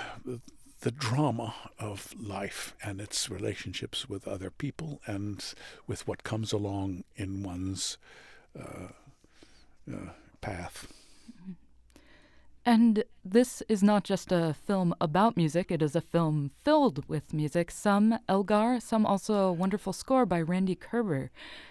the 0.81 0.91
drama 0.91 1.55
of 1.79 2.15
life 2.21 2.75
and 2.85 3.01
its 3.01 3.31
relationships 3.31 4.09
with 4.09 4.29
other 4.29 4.51
people 4.51 5.01
and 5.07 5.55
with 5.87 6.07
what 6.07 6.23
comes 6.23 6.53
along 6.53 7.05
in 7.17 7.43
one's 7.43 7.97
uh, 8.59 8.89
uh 9.91 10.11
path. 10.43 10.93
And 12.67 13.05
this 13.25 13.63
is 13.69 13.81
not 13.81 14.03
just 14.03 14.33
a 14.33 14.53
film 14.53 14.93
about 15.01 15.37
music, 15.37 15.71
it 15.71 15.81
is 15.81 15.95
a 15.95 16.01
film 16.01 16.51
filled 16.65 17.09
with 17.09 17.33
music. 17.33 17.71
Some 17.71 18.19
Elgar, 18.29 18.81
some 18.81 19.07
also 19.07 19.35
a 19.35 19.53
wonderful 19.53 19.93
score 19.93 20.27
by 20.27 20.41
Randy 20.41 20.75
Kerber. 20.75 21.31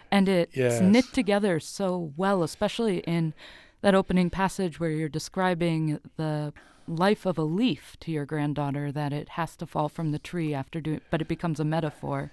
And 0.09 0.29
it's 0.29 0.55
yes. 0.55 0.79
knit 0.79 1.11
together 1.11 1.59
so 1.59 2.13
well, 2.15 2.43
especially 2.43 2.99
in 2.99 3.33
that 3.81 3.93
opening 3.93 4.29
passage 4.29 4.79
where 4.79 4.89
you're 4.89 5.09
describing 5.09 5.99
the 6.15 6.53
life 6.87 7.25
of 7.25 7.37
a 7.37 7.43
leaf 7.43 7.97
to 7.99 8.11
your 8.11 8.25
granddaughter 8.25 8.89
that 8.91 9.11
it 9.11 9.29
has 9.29 9.57
to 9.57 9.65
fall 9.65 9.89
from 9.89 10.11
the 10.11 10.19
tree 10.19 10.53
after 10.53 10.79
doing 10.79 11.01
but 11.09 11.19
it 11.19 11.27
becomes 11.27 11.59
a 11.59 11.65
metaphor. 11.65 12.31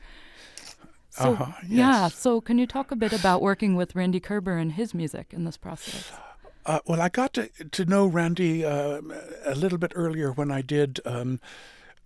So, 1.11 1.33
uh-huh, 1.33 1.53
yes. 1.63 1.71
yeah, 1.71 2.09
so 2.09 2.41
can 2.41 2.59
you 2.59 2.67
talk 2.67 2.93
a 2.93 2.97
bit 2.97 3.13
about 3.13 3.43
working 3.43 3.75
with 3.75 3.97
Randy 3.97 4.21
Kerber 4.21 4.57
and 4.57 4.73
his 4.73 4.95
music 4.95 5.33
in 5.33 5.45
this 5.45 5.57
process? 5.57 6.13
Uh, 6.65 6.79
well, 6.87 7.01
I 7.01 7.09
got 7.09 7.35
to 7.35 7.49
to 7.49 7.85
know 7.85 8.07
Randy 8.07 8.65
uh, 8.65 9.01
a 9.45 9.55
little 9.55 9.79
bit 9.79 9.93
earlier 9.97 10.31
when 10.31 10.51
I 10.51 10.63
did 10.63 11.01
um, 11.05 11.41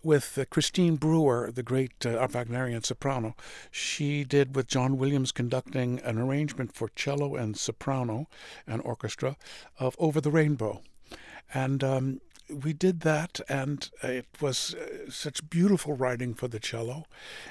with 0.03 0.39
uh, 0.39 0.47
Christine 0.49 0.97
Brewer, 0.97 1.51
the 1.53 1.63
great 1.63 2.07
uh, 2.07 2.27
Wagnerian 2.33 2.83
soprano. 2.83 3.35
She 3.71 4.25
did 4.25 4.57
with 4.57 4.67
John 4.69 4.97
Williams 4.97 5.31
conducting 5.33 6.01
an 6.01 6.19
arrangement 6.19 6.75
for 6.75 6.89
cello 6.97 7.35
and 7.35 7.57
soprano 7.57 8.29
and 8.67 8.81
orchestra 8.83 9.37
of 9.79 9.95
Over 9.99 10.23
the 10.23 10.31
Rainbow, 10.31 10.81
and 11.53 11.85
um, 11.85 12.21
we 12.51 12.73
did 12.73 13.01
that, 13.01 13.41
and 13.49 13.91
it 14.03 14.27
was 14.41 14.75
uh, 14.75 15.11
such 15.11 15.49
beautiful 15.51 15.95
writing 15.95 16.35
for 16.35 16.49
the 16.49 16.61
cello. 16.61 17.07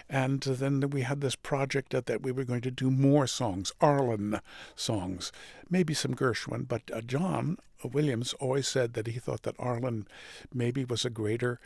And 0.09 0.41
then 0.41 0.89
we 0.89 1.01
had 1.01 1.21
this 1.21 1.35
project 1.35 1.91
that, 1.91 2.21
we 2.21 2.31
were 2.31 2.43
going 2.45 2.61
to 2.61 2.71
do 2.71 2.89
more 2.89 3.27
songs, 3.27 3.71
Arlen 3.81 4.39
songs, 4.75 5.31
maybe 5.69 5.93
some 5.93 6.15
Gershwin. 6.15 6.67
But 6.67 6.83
uh, 6.93 7.01
John 7.01 7.57
Williams 7.87 8.33
always 8.33 8.67
said 8.67 8.93
that 8.93 9.07
he 9.07 9.19
thought 9.19 9.43
that 9.43 9.55
Arlen 9.59 10.07
maybe 10.53 10.85
was 10.85 11.05
a 11.05 11.09
greater 11.09 11.59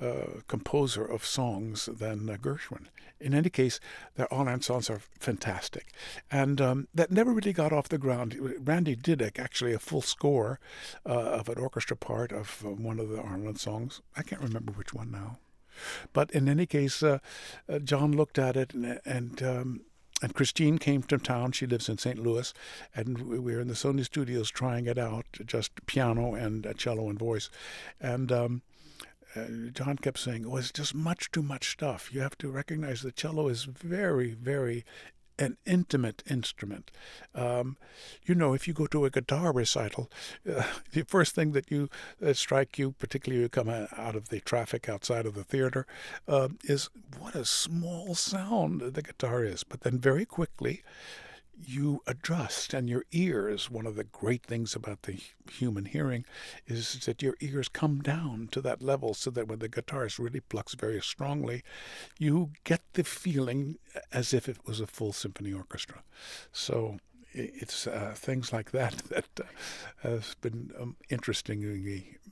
uh, 0.00 0.40
composer 0.48 1.04
of 1.04 1.24
songs 1.24 1.86
than 1.86 2.28
uh, 2.28 2.36
Gershwin. 2.36 2.86
In 3.20 3.34
any 3.34 3.50
case, 3.50 3.80
their 4.16 4.32
Arlen 4.32 4.60
songs 4.60 4.90
are 4.90 5.00
fantastic. 5.18 5.92
And 6.30 6.60
um, 6.60 6.88
that 6.94 7.10
never 7.10 7.32
really 7.32 7.52
got 7.52 7.72
off 7.72 7.88
the 7.88 7.98
ground. 7.98 8.36
Randy 8.58 8.96
did 8.96 9.22
actually 9.38 9.72
a 9.72 9.78
full 9.78 10.02
score 10.02 10.58
uh, 11.06 11.12
of 11.12 11.48
an 11.48 11.58
orchestra 11.58 11.96
part 11.96 12.32
of 12.32 12.62
uh, 12.64 12.70
one 12.70 12.98
of 12.98 13.08
the 13.08 13.20
Arlen 13.20 13.56
songs. 13.56 14.00
I 14.16 14.22
can't 14.22 14.42
remember 14.42 14.72
which 14.72 14.92
one 14.92 15.10
now. 15.10 15.38
But 16.12 16.30
in 16.30 16.48
any 16.48 16.66
case, 16.66 17.02
uh, 17.02 17.18
uh, 17.68 17.78
John 17.80 18.12
looked 18.12 18.38
at 18.38 18.56
it 18.56 18.74
and, 18.74 19.00
and 19.04 19.42
um, 19.42 19.80
and 20.22 20.34
Christine 20.34 20.78
came 20.78 21.02
to 21.04 21.18
town. 21.18 21.52
She 21.52 21.66
lives 21.66 21.88
in 21.88 21.98
St. 21.98 22.18
Louis, 22.18 22.54
and 22.94 23.18
we 23.18 23.38
were 23.38 23.60
in 23.60 23.68
the 23.68 23.74
Sony 23.74 24.04
studios 24.04 24.50
trying 24.50 24.86
it 24.86 24.98
out, 24.98 25.26
just 25.44 25.84
piano 25.86 26.34
and 26.34 26.72
cello 26.76 27.08
and 27.08 27.18
voice. 27.18 27.50
And 28.00 28.30
um, 28.30 28.62
uh, 29.36 29.46
John 29.72 29.96
kept 29.96 30.18
saying, 30.18 30.46
"Oh, 30.46 30.50
was 30.50 30.70
just 30.70 30.94
much 30.94 31.30
too 31.32 31.42
much 31.42 31.70
stuff. 31.70 32.14
You 32.14 32.20
have 32.20 32.38
to 32.38 32.50
recognize 32.50 33.02
the 33.02 33.12
cello 33.12 33.48
is 33.48 33.64
very, 33.64 34.30
very 34.30 34.84
an 35.38 35.56
intimate 35.66 36.22
instrument. 36.28 36.90
Um, 37.34 37.76
you 38.24 38.34
know, 38.34 38.54
if 38.54 38.68
you 38.68 38.74
go 38.74 38.86
to 38.86 39.04
a 39.04 39.10
guitar 39.10 39.52
recital, 39.52 40.10
uh, 40.48 40.62
the 40.92 41.02
first 41.02 41.34
thing 41.34 41.52
that 41.52 41.70
you 41.70 41.88
uh, 42.24 42.32
strike 42.32 42.78
you, 42.78 42.92
particularly 42.92 43.42
you 43.42 43.48
come 43.48 43.68
out 43.68 44.14
of 44.14 44.28
the 44.28 44.40
traffic 44.40 44.88
outside 44.88 45.26
of 45.26 45.34
the 45.34 45.44
theater, 45.44 45.86
uh, 46.28 46.48
is 46.64 46.90
what 47.18 47.34
a 47.34 47.44
small 47.44 48.14
sound 48.14 48.80
the 48.80 49.02
guitar 49.02 49.44
is. 49.44 49.64
But 49.64 49.80
then 49.80 49.98
very 49.98 50.24
quickly, 50.24 50.82
you 51.62 52.00
adjust 52.06 52.74
and 52.74 52.88
your 52.88 53.04
ears 53.12 53.70
one 53.70 53.86
of 53.86 53.96
the 53.96 54.04
great 54.04 54.44
things 54.44 54.74
about 54.74 55.02
the 55.02 55.18
human 55.50 55.84
hearing 55.84 56.24
is 56.66 57.00
that 57.06 57.22
your 57.22 57.36
ears 57.40 57.68
come 57.68 58.00
down 58.00 58.48
to 58.50 58.60
that 58.60 58.82
level 58.82 59.14
so 59.14 59.30
that 59.30 59.48
when 59.48 59.58
the 59.58 59.68
guitarist 59.68 60.18
really 60.18 60.40
plucks 60.40 60.74
very 60.74 61.00
strongly 61.00 61.62
you 62.18 62.50
get 62.64 62.82
the 62.94 63.04
feeling 63.04 63.78
as 64.12 64.34
if 64.34 64.48
it 64.48 64.58
was 64.66 64.80
a 64.80 64.86
full 64.86 65.12
symphony 65.12 65.52
orchestra. 65.52 66.02
So 66.52 66.98
it's 67.32 67.86
uh, 67.86 68.14
things 68.16 68.52
like 68.52 68.70
that 68.70 68.96
that 69.08 69.26
uh, 69.40 70.08
has 70.08 70.34
been 70.40 70.70
um, 70.78 70.96
interesting 71.10 71.60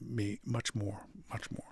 me, 0.01 0.39
much 0.45 0.75
more 0.75 1.07
much 1.31 1.51
more. 1.51 1.65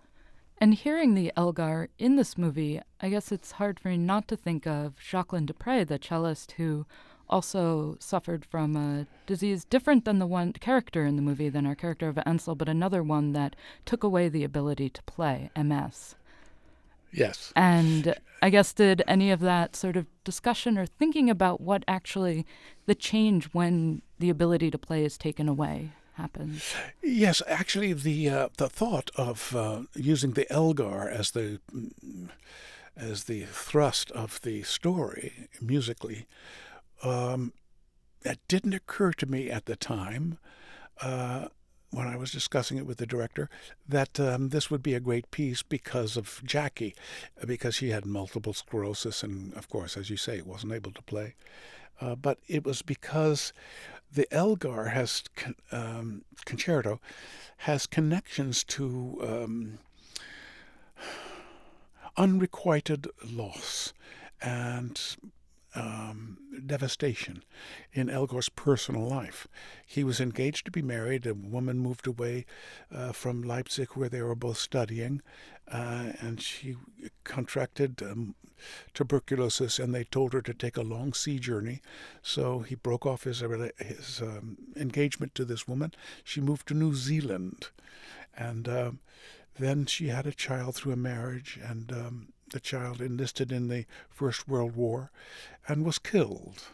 And 0.58 0.74
hearing 0.74 1.14
the 1.14 1.32
Elgar 1.36 1.88
in 1.98 2.16
this 2.16 2.36
movie, 2.36 2.82
I 3.00 3.08
guess 3.08 3.32
it's 3.32 3.52
hard 3.52 3.80
for 3.80 3.88
me 3.88 3.96
not 3.96 4.28
to 4.28 4.36
think 4.36 4.66
of 4.66 4.96
Jacqueline 5.00 5.46
du 5.46 5.54
Pré, 5.54 5.86
the 5.86 5.98
cellist 5.98 6.52
who 6.52 6.86
also 7.30 7.96
suffered 8.00 8.44
from 8.44 8.76
a 8.76 9.06
disease 9.26 9.64
different 9.64 10.04
than 10.04 10.18
the 10.18 10.26
one 10.26 10.52
character 10.52 11.06
in 11.06 11.16
the 11.16 11.22
movie 11.22 11.48
than 11.48 11.66
our 11.66 11.74
character 11.74 12.08
of 12.08 12.18
Ansel, 12.26 12.54
but 12.54 12.68
another 12.68 13.02
one 13.02 13.32
that 13.32 13.56
took 13.86 14.02
away 14.02 14.28
the 14.28 14.44
ability 14.44 14.90
to 14.90 15.02
play 15.04 15.50
MS. 15.56 16.16
Yes. 17.12 17.52
And 17.56 18.14
I 18.42 18.50
guess 18.50 18.72
did 18.72 19.02
any 19.06 19.30
of 19.30 19.40
that 19.40 19.74
sort 19.74 19.96
of 19.96 20.06
discussion 20.24 20.78
or 20.78 20.86
thinking 20.86 21.28
about 21.28 21.60
what 21.60 21.84
actually 21.88 22.46
the 22.86 22.94
change 22.94 23.46
when 23.46 24.02
the 24.18 24.30
ability 24.30 24.70
to 24.70 24.78
play 24.78 25.04
is 25.04 25.18
taken 25.18 25.48
away 25.48 25.92
happens? 26.14 26.74
Yes, 27.02 27.42
actually, 27.46 27.92
the 27.92 28.28
uh, 28.28 28.48
the 28.56 28.68
thought 28.68 29.10
of 29.16 29.56
uh, 29.56 29.82
using 29.94 30.32
the 30.32 30.50
Elgar 30.52 31.08
as 31.08 31.32
the 31.32 31.60
as 32.96 33.24
the 33.24 33.44
thrust 33.44 34.10
of 34.12 34.40
the 34.42 34.62
story 34.62 35.48
musically 35.60 36.26
um, 37.02 37.52
that 38.22 38.38
didn't 38.48 38.74
occur 38.74 39.12
to 39.12 39.26
me 39.26 39.50
at 39.50 39.66
the 39.66 39.76
time 39.76 40.38
uh, 41.00 41.46
when 41.90 42.06
I 42.06 42.16
was 42.16 42.30
discussing 42.30 42.78
it 42.78 42.86
with 42.86 42.98
the 42.98 43.06
director 43.06 43.48
that 43.88 44.20
um, 44.20 44.50
this 44.50 44.70
would 44.70 44.82
be 44.82 44.94
a 44.94 45.00
great 45.00 45.30
piece 45.30 45.62
because 45.62 46.16
of 46.16 46.40
Jackie, 46.44 46.94
because 47.44 47.74
she 47.74 47.90
had 47.90 48.06
multiple 48.06 48.52
sclerosis 48.52 49.22
and, 49.22 49.52
of 49.54 49.68
course, 49.68 49.96
as 49.96 50.10
you 50.10 50.16
say, 50.16 50.40
wasn't 50.40 50.72
able 50.72 50.92
to 50.92 51.02
play. 51.02 51.34
Uh, 52.00 52.14
but 52.14 52.38
it 52.48 52.64
was 52.64 52.82
because 52.82 53.52
the 54.12 54.32
Elgar 54.32 54.86
has 54.86 55.22
um, 55.70 56.22
concerto 56.44 57.00
has 57.58 57.86
connections 57.86 58.64
to 58.64 59.18
um, 59.22 59.78
unrequited 62.16 63.08
loss 63.24 63.92
and 64.40 65.16
um, 65.74 66.38
devastation 66.66 67.42
in 67.92 68.08
Elgar's 68.08 68.48
personal 68.48 69.06
life. 69.06 69.46
He 69.86 70.04
was 70.04 70.20
engaged 70.20 70.64
to 70.66 70.70
be 70.70 70.82
married. 70.82 71.26
A 71.26 71.34
woman 71.34 71.78
moved 71.78 72.06
away 72.06 72.46
uh, 72.94 73.12
from 73.12 73.42
Leipzig, 73.42 73.90
where 73.94 74.08
they 74.08 74.22
were 74.22 74.34
both 74.34 74.58
studying, 74.58 75.22
uh, 75.70 76.12
and 76.20 76.40
she 76.40 76.76
contracted 77.24 78.02
um, 78.02 78.34
tuberculosis, 78.94 79.78
and 79.78 79.94
they 79.94 80.04
told 80.04 80.32
her 80.32 80.42
to 80.42 80.54
take 80.54 80.76
a 80.76 80.82
long 80.82 81.12
sea 81.12 81.38
journey. 81.38 81.80
So 82.22 82.60
he 82.60 82.74
broke 82.74 83.06
off 83.06 83.24
his, 83.24 83.40
his 83.78 84.20
um, 84.20 84.58
engagement 84.76 85.34
to 85.36 85.44
this 85.44 85.68
woman. 85.68 85.92
She 86.24 86.40
moved 86.40 86.68
to 86.68 86.74
New 86.74 86.94
Zealand, 86.94 87.68
and 88.36 88.68
uh, 88.68 88.92
then 89.58 89.86
she 89.86 90.08
had 90.08 90.26
a 90.26 90.32
child 90.32 90.74
through 90.74 90.92
a 90.92 90.96
marriage, 90.96 91.58
and 91.62 91.92
um, 91.92 92.28
the 92.50 92.60
child 92.60 93.00
enlisted 93.00 93.52
in 93.52 93.68
the 93.68 93.86
First 94.08 94.48
World 94.48 94.76
War 94.76 95.10
and 95.66 95.84
was 95.84 95.98
killed. 95.98 96.64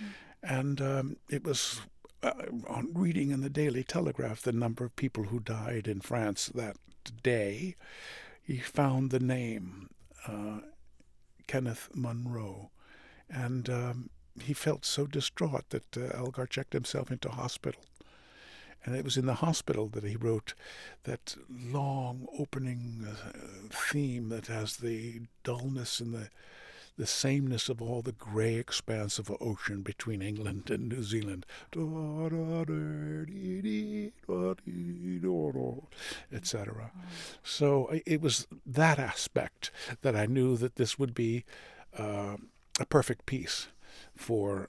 Mm. 0.00 0.08
And 0.42 0.80
um, 0.80 1.16
it 1.28 1.44
was 1.44 1.80
uh, 2.22 2.32
on 2.68 2.92
reading 2.94 3.30
in 3.30 3.40
the 3.40 3.50
Daily 3.50 3.84
Telegraph 3.84 4.42
the 4.42 4.52
number 4.52 4.84
of 4.84 4.96
people 4.96 5.24
who 5.24 5.40
died 5.40 5.86
in 5.86 6.00
France 6.00 6.46
that 6.54 6.76
day. 7.22 7.76
He 8.42 8.58
found 8.58 9.10
the 9.10 9.20
name 9.20 9.90
uh, 10.26 10.60
Kenneth 11.46 11.90
Munro, 11.94 12.70
and 13.28 13.68
um, 13.68 14.10
he 14.40 14.52
felt 14.54 14.84
so 14.84 15.06
distraught 15.06 15.70
that 15.70 15.96
uh, 15.96 16.16
Elgar 16.16 16.46
checked 16.46 16.72
himself 16.72 17.10
into 17.10 17.28
hospital. 17.28 17.82
And 18.84 18.94
it 18.94 19.04
was 19.04 19.16
in 19.16 19.26
the 19.26 19.34
hospital 19.34 19.88
that 19.88 20.04
he 20.04 20.16
wrote 20.16 20.54
that 21.04 21.36
long 21.48 22.26
opening 22.38 23.06
uh, 23.08 23.30
theme 23.70 24.28
that 24.28 24.46
has 24.48 24.76
the 24.76 25.22
dullness 25.42 26.00
and 26.00 26.12
the 26.14 26.28
the 26.96 27.06
sameness 27.06 27.68
of 27.68 27.82
all 27.82 28.02
the 28.02 28.12
grey 28.12 28.54
expanse 28.54 29.18
of 29.18 29.30
ocean 29.40 29.82
between 29.82 30.22
England 30.22 30.70
and 30.70 30.88
New 30.88 31.02
Zealand, 31.02 31.44
etc. 36.32 36.92
So 37.42 37.90
it 38.06 38.20
was 38.20 38.46
that 38.64 38.98
aspect 39.00 39.72
that 40.02 40.14
I 40.14 40.26
knew 40.26 40.56
that 40.56 40.76
this 40.76 40.96
would 40.98 41.14
be 41.14 41.44
uh, 41.98 42.36
a 42.78 42.86
perfect 42.86 43.26
piece 43.26 43.68
for 44.16 44.68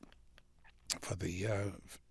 for 1.02 1.16
the 1.16 1.48
uh, 1.48 1.64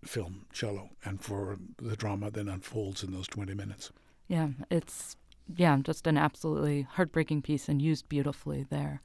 film 0.03 0.45
cello 0.53 0.89
and 1.03 1.21
for 1.21 1.57
the 1.77 1.95
drama 1.95 2.31
that 2.31 2.47
unfolds 2.47 3.03
in 3.03 3.11
those 3.11 3.27
20 3.27 3.53
minutes. 3.53 3.91
Yeah, 4.27 4.49
it's 4.69 5.15
yeah, 5.55 5.77
just 5.83 6.07
an 6.07 6.17
absolutely 6.17 6.83
heartbreaking 6.83 7.41
piece 7.43 7.69
and 7.69 7.81
used 7.81 8.09
beautifully 8.09 8.65
there. 8.69 9.01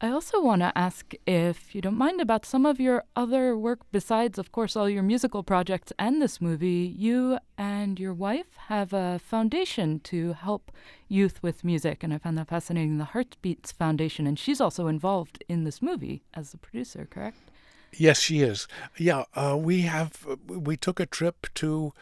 I 0.00 0.10
also 0.10 0.42
want 0.42 0.60
to 0.60 0.76
ask 0.76 1.14
if 1.26 1.74
you 1.74 1.80
don't 1.80 1.96
mind 1.96 2.20
about 2.20 2.44
some 2.44 2.66
of 2.66 2.80
your 2.80 3.04
other 3.14 3.56
work 3.56 3.80
besides, 3.92 4.38
of 4.38 4.52
course, 4.52 4.76
all 4.76 4.88
your 4.88 5.02
musical 5.02 5.42
projects 5.42 5.92
and 5.98 6.20
this 6.20 6.40
movie. 6.40 6.94
You 6.94 7.38
and 7.56 7.98
your 7.98 8.12
wife 8.12 8.56
have 8.68 8.92
a 8.92 9.18
foundation 9.18 10.00
to 10.00 10.32
help 10.32 10.72
youth 11.08 11.42
with 11.42 11.64
music, 11.64 12.02
and 12.02 12.12
I 12.12 12.18
found 12.18 12.36
that 12.38 12.48
fascinating 12.48 12.98
the 12.98 13.04
Heartbeats 13.04 13.72
Foundation, 13.72 14.26
and 14.26 14.38
she's 14.38 14.60
also 14.60 14.88
involved 14.88 15.42
in 15.48 15.64
this 15.64 15.80
movie 15.80 16.22
as 16.34 16.52
a 16.52 16.58
producer, 16.58 17.06
correct? 17.08 17.50
Yes, 17.96 18.20
she 18.20 18.40
is. 18.40 18.66
Yeah, 18.96 19.24
uh, 19.34 19.56
we 19.58 19.82
have. 19.82 20.26
We 20.46 20.76
took 20.76 21.00
a 21.00 21.06
trip 21.06 21.46
to 21.54 21.92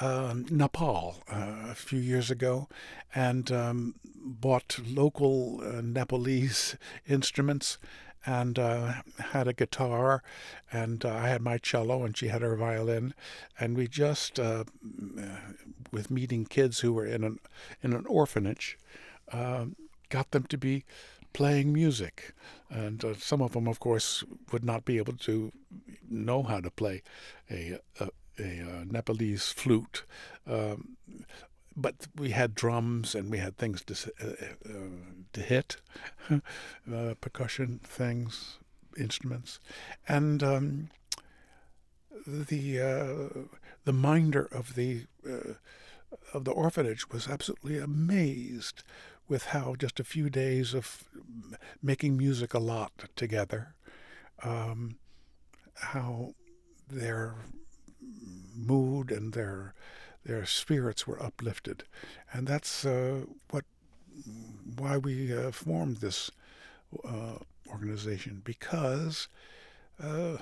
um, 0.00 0.46
Nepal 0.50 1.22
uh, 1.30 1.70
a 1.70 1.74
few 1.74 1.98
years 1.98 2.30
ago, 2.30 2.68
and 3.14 3.50
um, 3.50 3.94
bought 4.14 4.78
local 4.86 5.60
uh, 5.62 5.80
Nepalese 5.82 6.76
instruments, 7.08 7.78
and 8.24 8.58
uh, 8.58 8.94
had 9.32 9.48
a 9.48 9.52
guitar, 9.52 10.22
and 10.72 11.04
uh, 11.04 11.12
I 11.14 11.28
had 11.28 11.42
my 11.42 11.58
cello, 11.58 12.04
and 12.04 12.16
she 12.16 12.28
had 12.28 12.42
her 12.42 12.56
violin, 12.56 13.14
and 13.58 13.76
we 13.76 13.88
just, 13.88 14.38
uh, 14.38 14.64
with 15.90 16.10
meeting 16.10 16.46
kids 16.46 16.80
who 16.80 16.92
were 16.92 17.06
in 17.06 17.24
an 17.24 17.38
in 17.82 17.92
an 17.92 18.06
orphanage, 18.06 18.78
um, 19.32 19.76
got 20.08 20.30
them 20.30 20.44
to 20.44 20.56
be 20.56 20.84
playing 21.32 21.72
music. 21.72 22.34
And 22.70 23.04
uh, 23.04 23.14
some 23.14 23.42
of 23.42 23.52
them, 23.52 23.68
of 23.68 23.80
course, 23.80 24.24
would 24.50 24.64
not 24.64 24.84
be 24.84 24.98
able 24.98 25.14
to 25.14 25.52
know 26.08 26.42
how 26.42 26.60
to 26.60 26.70
play 26.70 27.02
a, 27.50 27.78
a, 28.00 28.08
a, 28.38 28.42
a 28.42 28.84
Nepalese 28.84 29.52
flute. 29.52 30.04
Um, 30.46 30.96
but 31.76 32.06
we 32.16 32.30
had 32.30 32.54
drums 32.54 33.14
and 33.14 33.30
we 33.30 33.38
had 33.38 33.56
things 33.56 33.82
to, 33.84 34.12
uh, 34.20 34.70
uh, 34.70 34.78
to 35.32 35.40
hit, 35.40 35.76
uh, 36.30 37.14
percussion 37.20 37.80
things, 37.82 38.58
instruments. 38.98 39.58
And 40.06 40.42
um, 40.42 40.90
the, 42.26 42.80
uh, 42.80 43.40
the 43.84 43.92
minder 43.92 44.48
of 44.52 44.74
the, 44.74 45.06
uh, 45.26 45.54
of 46.34 46.44
the 46.44 46.52
orphanage 46.52 47.08
was 47.10 47.28
absolutely 47.28 47.78
amazed 47.78 48.82
with 49.32 49.46
how 49.46 49.74
just 49.74 49.98
a 49.98 50.04
few 50.04 50.28
days 50.28 50.74
of 50.74 51.04
making 51.82 52.18
music 52.18 52.52
a 52.52 52.58
lot 52.58 52.92
together, 53.16 53.74
um, 54.42 54.96
how 55.92 56.34
their 56.86 57.36
mood 58.54 59.10
and 59.10 59.32
their 59.32 59.72
their 60.26 60.44
spirits 60.44 61.06
were 61.06 61.20
uplifted, 61.20 61.84
and 62.30 62.46
that's 62.46 62.84
uh, 62.84 63.24
what 63.48 63.64
why 64.76 64.98
we 64.98 65.34
uh, 65.34 65.50
formed 65.50 65.96
this 65.96 66.30
uh, 67.02 67.38
organization 67.70 68.42
because 68.44 69.28
uh, 69.98 70.36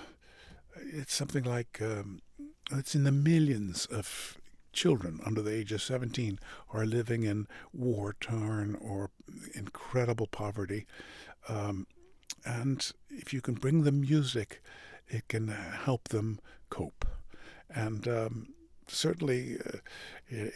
it's 0.74 1.14
something 1.14 1.44
like 1.44 1.78
um, 1.80 2.22
it's 2.72 2.96
in 2.96 3.04
the 3.04 3.12
millions 3.12 3.86
of 3.86 4.36
children 4.80 5.20
under 5.26 5.42
the 5.42 5.54
age 5.54 5.72
of 5.72 5.82
17 5.82 6.38
are 6.72 6.86
living 6.86 7.22
in 7.22 7.46
war 7.74 8.16
torn 8.18 8.74
or 8.80 9.10
incredible 9.54 10.26
poverty. 10.26 10.86
Um, 11.50 11.86
and 12.46 12.90
if 13.10 13.34
you 13.34 13.42
can 13.42 13.56
bring 13.56 13.82
them 13.82 14.00
music, 14.00 14.62
it 15.06 15.28
can 15.28 15.48
help 15.48 16.08
them 16.08 16.40
cope. 16.70 17.04
And 17.68 18.08
um, 18.08 18.54
certainly 18.88 19.58
uh, 19.58 20.46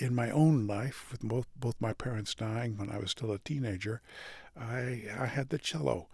in 0.00 0.12
my 0.12 0.28
own 0.32 0.66
life, 0.66 1.12
with 1.12 1.20
both, 1.20 1.46
both 1.54 1.76
my 1.78 1.92
parents 1.92 2.34
dying 2.34 2.76
when 2.76 2.90
I 2.90 2.98
was 2.98 3.12
still 3.12 3.30
a 3.30 3.38
teenager, 3.38 4.02
I, 4.58 5.04
I 5.16 5.26
had 5.26 5.50
the 5.50 5.58
cello 5.58 6.08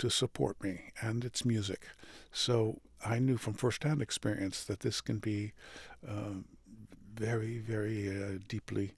to 0.00 0.10
support 0.10 0.62
me 0.62 0.92
and 1.00 1.24
its 1.24 1.46
music. 1.46 1.86
So 2.30 2.82
I 3.02 3.20
knew 3.20 3.38
from 3.38 3.54
firsthand 3.54 4.02
experience 4.02 4.64
that 4.64 4.80
this 4.80 5.00
can 5.00 5.16
be 5.16 5.52
um, 6.06 6.44
very, 7.18 7.58
very 7.58 8.08
uh, 8.08 8.38
deeply 8.48 8.94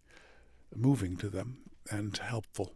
moving 0.74 1.16
to 1.16 1.28
them 1.28 1.58
and 1.90 2.16
helpful. 2.16 2.72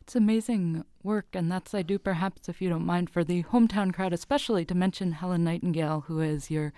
It's 0.00 0.14
amazing 0.14 0.84
work, 1.02 1.28
and 1.32 1.50
that's 1.50 1.72
I 1.74 1.80
do 1.80 1.98
perhaps, 1.98 2.48
if 2.48 2.60
you 2.60 2.68
don't 2.68 2.84
mind, 2.84 3.08
for 3.08 3.24
the 3.24 3.42
hometown 3.44 3.92
crowd, 3.94 4.12
especially 4.12 4.64
to 4.66 4.74
mention 4.74 5.12
Helen 5.12 5.44
Nightingale, 5.44 6.04
who 6.08 6.20
is 6.20 6.50
your 6.50 6.74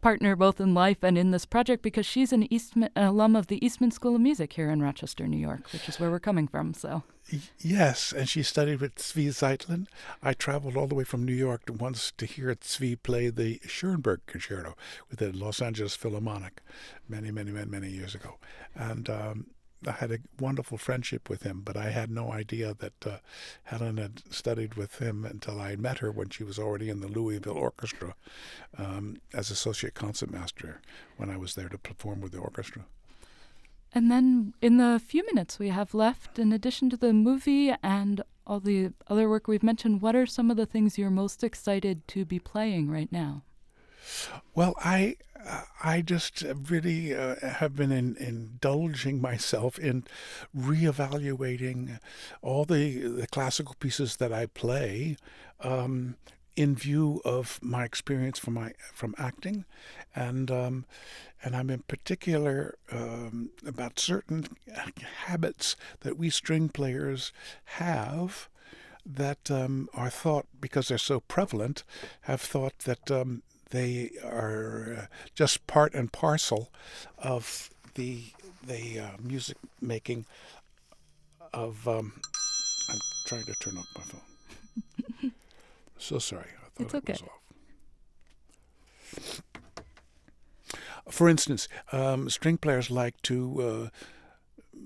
partner 0.00 0.36
both 0.36 0.60
in 0.60 0.72
life 0.72 0.98
and 1.02 1.18
in 1.18 1.30
this 1.30 1.44
project 1.44 1.82
because 1.82 2.06
she's 2.06 2.32
an 2.32 2.52
Eastman 2.52 2.90
an 2.96 3.04
alum 3.04 3.36
of 3.36 3.48
the 3.48 3.64
Eastman 3.64 3.90
School 3.90 4.14
of 4.14 4.20
Music 4.20 4.52
here 4.52 4.70
in 4.70 4.82
Rochester, 4.82 5.26
New 5.26 5.36
York, 5.36 5.72
which 5.72 5.88
is 5.88 5.98
where 6.00 6.10
we're 6.10 6.20
coming 6.20 6.48
from. 6.48 6.72
So 6.74 7.02
yes, 7.58 8.12
and 8.12 8.28
she 8.28 8.42
studied 8.42 8.80
with 8.80 8.96
Zvi 8.96 9.28
Zeitlin. 9.28 9.86
I 10.22 10.32
traveled 10.32 10.76
all 10.76 10.86
the 10.86 10.94
way 10.94 11.04
from 11.04 11.24
New 11.24 11.34
York 11.34 11.66
to 11.66 11.72
once 11.72 12.12
to 12.18 12.26
hear 12.26 12.54
Zvi 12.54 13.00
play 13.02 13.30
the 13.30 13.60
Schoenberg 13.66 14.20
Concerto 14.26 14.76
with 15.08 15.18
the 15.18 15.32
Los 15.32 15.60
Angeles 15.60 15.96
Philharmonic 15.96 16.60
many, 17.08 17.30
many, 17.30 17.50
many, 17.50 17.70
many 17.70 17.88
years 17.88 18.14
ago, 18.14 18.38
and. 18.74 19.08
Um, 19.08 19.46
I 19.86 19.92
had 19.92 20.12
a 20.12 20.18
wonderful 20.38 20.76
friendship 20.76 21.30
with 21.30 21.42
him, 21.42 21.62
but 21.64 21.74
I 21.74 21.88
had 21.88 22.10
no 22.10 22.32
idea 22.32 22.74
that 22.74 23.06
uh, 23.06 23.16
Helen 23.62 23.96
had 23.96 24.22
studied 24.30 24.74
with 24.74 24.98
him 24.98 25.24
until 25.24 25.58
I 25.58 25.74
met 25.76 26.00
her 26.00 26.12
when 26.12 26.28
she 26.28 26.44
was 26.44 26.58
already 26.58 26.90
in 26.90 27.00
the 27.00 27.08
Louisville 27.08 27.56
Orchestra 27.56 28.14
um, 28.76 29.16
as 29.32 29.50
associate 29.50 29.94
concertmaster 29.94 30.82
when 31.16 31.30
I 31.30 31.38
was 31.38 31.54
there 31.54 31.70
to 31.70 31.78
perform 31.78 32.20
with 32.20 32.32
the 32.32 32.40
orchestra. 32.40 32.84
And 33.92 34.10
then, 34.10 34.54
in 34.62 34.76
the 34.76 35.00
few 35.04 35.24
minutes 35.26 35.58
we 35.58 35.68
have 35.68 35.94
left, 35.94 36.38
in 36.38 36.52
addition 36.52 36.90
to 36.90 36.96
the 36.96 37.12
movie 37.12 37.74
and 37.82 38.22
all 38.46 38.60
the 38.60 38.92
other 39.08 39.28
work 39.28 39.48
we've 39.48 39.62
mentioned, 39.62 40.00
what 40.00 40.14
are 40.14 40.26
some 40.26 40.50
of 40.50 40.56
the 40.56 40.66
things 40.66 40.96
you're 40.96 41.10
most 41.10 41.42
excited 41.42 42.06
to 42.08 42.24
be 42.24 42.38
playing 42.38 42.90
right 42.90 43.10
now? 43.10 43.42
Well, 44.54 44.74
I 44.78 45.16
I 45.82 46.02
just 46.02 46.42
really 46.68 47.14
uh, 47.14 47.36
have 47.40 47.74
been 47.74 47.92
in, 47.92 48.16
indulging 48.16 49.20
myself 49.20 49.78
in 49.78 50.04
reevaluating 50.56 51.98
all 52.42 52.64
the, 52.64 52.98
the 52.98 53.26
classical 53.26 53.74
pieces 53.78 54.16
that 54.16 54.32
I 54.32 54.46
play 54.46 55.16
um, 55.60 56.16
in 56.60 56.74
view 56.74 57.22
of 57.24 57.58
my 57.62 57.84
experience 57.84 58.38
from 58.38 58.52
my 58.52 58.72
from 58.92 59.14
acting, 59.16 59.64
and 60.14 60.50
um, 60.50 60.84
and 61.42 61.56
I'm 61.56 61.70
in 61.70 61.78
particular 61.88 62.76
um, 62.92 63.48
about 63.66 63.98
certain 63.98 64.44
habits 65.24 65.74
that 66.00 66.18
we 66.18 66.28
string 66.28 66.68
players 66.68 67.32
have 67.80 68.50
that 69.06 69.50
um, 69.50 69.88
are 69.94 70.10
thought, 70.10 70.46
because 70.60 70.88
they're 70.88 70.98
so 70.98 71.20
prevalent, 71.20 71.82
have 72.22 72.42
thought 72.42 72.80
that 72.80 73.10
um, 73.10 73.42
they 73.70 74.10
are 74.22 74.96
uh, 74.98 75.06
just 75.34 75.66
part 75.66 75.94
and 75.94 76.12
parcel 76.12 76.70
of 77.16 77.70
the 77.94 78.24
the 78.62 79.00
uh, 79.00 79.10
music 79.18 79.56
making 79.80 80.26
of. 81.54 81.88
Um, 81.88 82.20
I'm 82.90 82.98
trying 83.28 83.44
to 83.44 83.54
turn 83.62 83.78
off 83.78 83.86
my 83.96 84.02
phone. 84.02 85.32
so 86.02 86.18
sorry. 86.18 86.46
I 86.64 86.68
thought 86.74 86.84
It's 86.86 86.94
it 86.94 86.96
okay. 86.98 87.12
was 87.12 87.22
off. 87.22 87.42
For 91.10 91.28
instance, 91.28 91.68
um, 91.92 92.30
string 92.30 92.56
players 92.56 92.90
like 92.90 93.20
to 93.22 93.62
uh, 93.62 93.88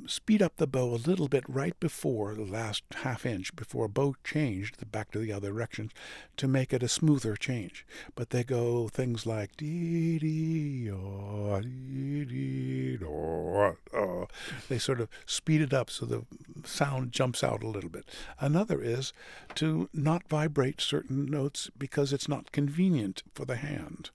speed 0.07 0.41
up 0.43 0.57
the 0.57 0.67
bow 0.67 0.95
a 0.95 0.97
little 0.97 1.29
bit 1.29 1.45
right 1.49 1.79
before 1.81 2.35
the 2.35 2.45
last 2.45 2.85
half 3.03 3.27
inch, 3.27 3.55
before 3.55 3.85
a 3.85 3.89
bow 3.89 4.15
changed 4.25 4.91
back 4.91 5.11
to 5.11 5.19
the 5.19 5.33
other 5.33 5.51
direction, 5.51 5.91
to 6.39 6.49
make 6.49 6.73
it 6.73 6.83
a 6.83 6.89
smoother 6.89 7.37
change. 7.37 7.87
But 8.15 8.31
they 8.31 8.43
go 8.45 8.89
things 8.89 9.27
like 9.27 9.57
dee 9.57 10.19
dee 10.19 10.91
oh, 10.91 11.61
dee 11.61 12.25
dee 12.25 13.05
oh, 13.05 13.77
oh. 13.93 14.29
They 14.69 14.79
sort 14.79 15.01
of 15.01 15.09
speed 15.27 15.61
it 15.61 15.75
up 15.75 15.91
so 15.91 16.07
the 16.07 16.25
sound 16.67 17.13
jumps 17.13 17.43
out 17.45 17.63
a 17.63 17.69
little 17.69 17.91
bit. 17.91 18.05
Another 18.41 18.81
is 18.81 19.13
to 19.57 19.89
not 19.93 20.29
vibrate 20.29 20.81
certain 20.81 21.27
notes 21.27 21.71
because 21.77 22.13
it's 22.13 22.29
not 22.29 22.53
convenient 22.53 23.23
for 23.35 23.45
the 23.45 23.57
hand. 23.57 24.11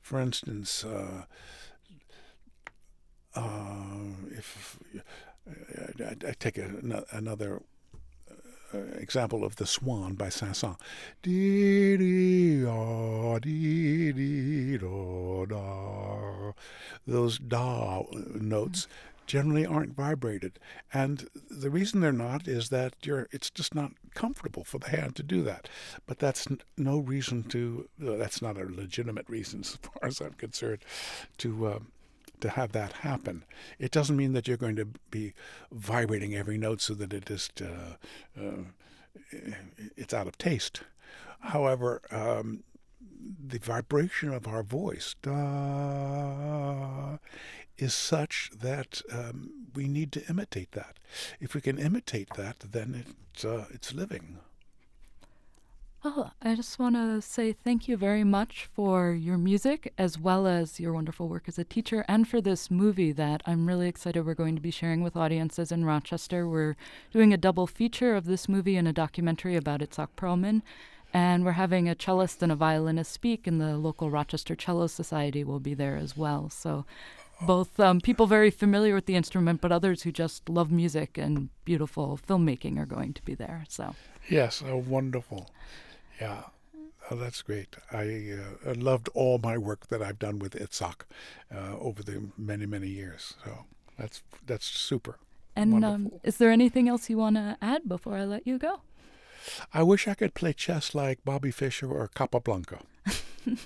For 0.00 0.20
instance, 0.20 0.84
uh, 0.84 1.24
uh, 3.34 4.14
if 4.30 4.78
I, 6.00 6.16
I- 6.28 6.32
take 6.38 6.58
a, 6.58 7.04
another 7.12 7.62
uh, 8.74 8.78
example 8.98 9.44
of 9.44 9.56
the 9.56 9.66
Swan 9.66 10.14
by 10.14 10.28
Saint-Saëns. 10.28 10.76
Those 17.06 17.38
da 17.38 18.02
notes 18.34 18.88
generally 19.26 19.66
aren't 19.66 19.94
vibrated, 19.94 20.58
and 20.92 21.28
the 21.50 21.70
reason 21.70 22.00
they're 22.00 22.12
not 22.12 22.46
is 22.48 22.68
that 22.70 22.94
you're 23.02 23.28
it's 23.32 23.50
just 23.50 23.74
not 23.74 23.92
comfortable 24.14 24.64
for 24.64 24.78
the 24.78 24.90
hand 24.90 25.16
to 25.16 25.22
do 25.22 25.42
that. 25.42 25.68
But 26.06 26.18
that's 26.18 26.46
no 26.76 26.98
reason 26.98 27.44
to. 27.44 27.88
Uh, 28.04 28.16
that's 28.16 28.40
not 28.40 28.56
a 28.56 28.64
legitimate 28.64 29.28
reason, 29.28 29.60
as 29.64 29.76
far 29.76 30.08
as 30.08 30.20
I'm 30.20 30.34
concerned, 30.34 30.84
to. 31.38 31.68
Um, 31.68 31.92
to 32.38 32.50
have 32.50 32.72
that 32.72 32.92
happen. 32.92 33.44
It 33.78 33.90
doesn't 33.90 34.14
mean 34.14 34.34
that 34.34 34.46
you're 34.46 34.58
going 34.58 34.76
to 34.76 34.88
be 35.10 35.32
vibrating 35.72 36.34
every 36.34 36.58
note 36.58 36.82
so 36.82 36.92
that 36.92 37.14
it 37.14 37.24
just 37.24 37.62
uh, 37.62 37.96
uh, 38.38 38.64
it's 39.96 40.12
out 40.12 40.26
of 40.26 40.36
taste. 40.36 40.82
However, 41.40 42.02
um, 42.10 42.62
the 43.46 43.58
vibration 43.58 44.32
of 44.32 44.46
our 44.46 44.62
voice 44.62 45.14
da, 45.22 47.18
is 47.78 47.94
such 47.94 48.50
that 48.58 49.02
um, 49.12 49.50
we 49.74 49.86
need 49.86 50.12
to 50.12 50.26
imitate 50.28 50.72
that. 50.72 50.98
If 51.40 51.54
we 51.54 51.60
can 51.60 51.78
imitate 51.78 52.30
that, 52.36 52.60
then 52.60 53.04
it's 53.06 53.44
uh, 53.44 53.66
it's 53.70 53.92
living. 53.92 54.38
Oh, 56.08 56.30
I 56.40 56.54
just 56.54 56.78
want 56.78 56.94
to 56.94 57.20
say 57.20 57.52
thank 57.52 57.88
you 57.88 57.96
very 57.96 58.22
much 58.22 58.68
for 58.72 59.12
your 59.12 59.36
music 59.36 59.92
as 59.98 60.16
well 60.16 60.46
as 60.46 60.78
your 60.78 60.92
wonderful 60.92 61.28
work 61.28 61.48
as 61.48 61.58
a 61.58 61.64
teacher 61.64 62.04
and 62.06 62.28
for 62.28 62.40
this 62.40 62.70
movie 62.70 63.10
that 63.10 63.42
I'm 63.44 63.66
really 63.66 63.88
excited 63.88 64.24
we're 64.24 64.34
going 64.34 64.54
to 64.54 64.62
be 64.62 64.70
sharing 64.70 65.02
with 65.02 65.16
audiences 65.16 65.72
in 65.72 65.84
Rochester. 65.84 66.48
We're 66.48 66.76
doing 67.12 67.32
a 67.32 67.36
double 67.36 67.66
feature 67.66 68.14
of 68.14 68.26
this 68.26 68.48
movie 68.48 68.76
and 68.76 68.86
a 68.86 68.92
documentary 68.92 69.56
about 69.56 69.80
Itzhak 69.80 70.10
Perlman. 70.16 70.62
And 71.16 71.46
we're 71.46 71.52
having 71.52 71.88
a 71.88 71.94
cellist 71.94 72.42
and 72.42 72.52
a 72.52 72.54
violinist 72.54 73.10
speak, 73.10 73.46
and 73.46 73.58
the 73.58 73.78
local 73.78 74.10
Rochester 74.10 74.54
Cello 74.54 74.86
Society 74.86 75.44
will 75.44 75.60
be 75.60 75.72
there 75.72 75.96
as 75.96 76.14
well. 76.14 76.50
So, 76.50 76.84
both 77.40 77.80
um, 77.80 78.02
people 78.02 78.26
very 78.26 78.50
familiar 78.50 78.94
with 78.94 79.06
the 79.06 79.14
instrument, 79.16 79.62
but 79.62 79.72
others 79.72 80.02
who 80.02 80.12
just 80.12 80.50
love 80.50 80.70
music 80.70 81.16
and 81.16 81.48
beautiful 81.64 82.20
filmmaking 82.28 82.78
are 82.78 82.84
going 82.84 83.14
to 83.14 83.22
be 83.22 83.34
there. 83.34 83.64
So, 83.66 83.94
Yes, 84.28 84.62
oh, 84.66 84.76
wonderful. 84.76 85.48
Yeah, 86.20 86.42
oh, 87.10 87.16
that's 87.16 87.40
great. 87.40 87.76
I 87.90 88.36
uh, 88.66 88.74
loved 88.74 89.08
all 89.14 89.38
my 89.38 89.56
work 89.56 89.86
that 89.86 90.02
I've 90.02 90.18
done 90.18 90.38
with 90.38 90.52
Itzhak 90.52 91.06
uh, 91.50 91.78
over 91.78 92.02
the 92.02 92.24
many, 92.36 92.66
many 92.66 92.88
years. 92.88 93.32
So 93.42 93.64
that's 93.98 94.22
that's 94.46 94.66
super. 94.66 95.16
and 95.56 95.82
um, 95.82 96.12
is 96.22 96.36
there 96.36 96.50
anything 96.50 96.90
else 96.90 97.08
you 97.08 97.16
want 97.16 97.36
to 97.36 97.56
add 97.62 97.88
before 97.88 98.16
I 98.16 98.24
let 98.26 98.46
you 98.46 98.58
go? 98.58 98.80
I 99.72 99.82
wish 99.82 100.08
I 100.08 100.14
could 100.14 100.34
play 100.34 100.52
chess 100.52 100.94
like 100.94 101.24
Bobby 101.24 101.50
Fischer 101.50 101.90
or 101.90 102.08
Capablanca. 102.08 102.80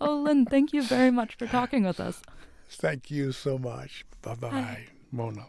Oh, 0.00 0.16
Lynn, 0.16 0.44
thank 0.44 0.72
you 0.72 0.82
very 0.82 1.10
much 1.10 1.36
for 1.36 1.46
talking 1.46 1.84
with 1.84 1.98
us. 1.98 2.20
Thank 2.68 3.10
you 3.10 3.32
so 3.32 3.58
much. 3.58 4.04
Bye 4.22 4.34
bye, 4.34 4.84
Mona. 5.10 5.46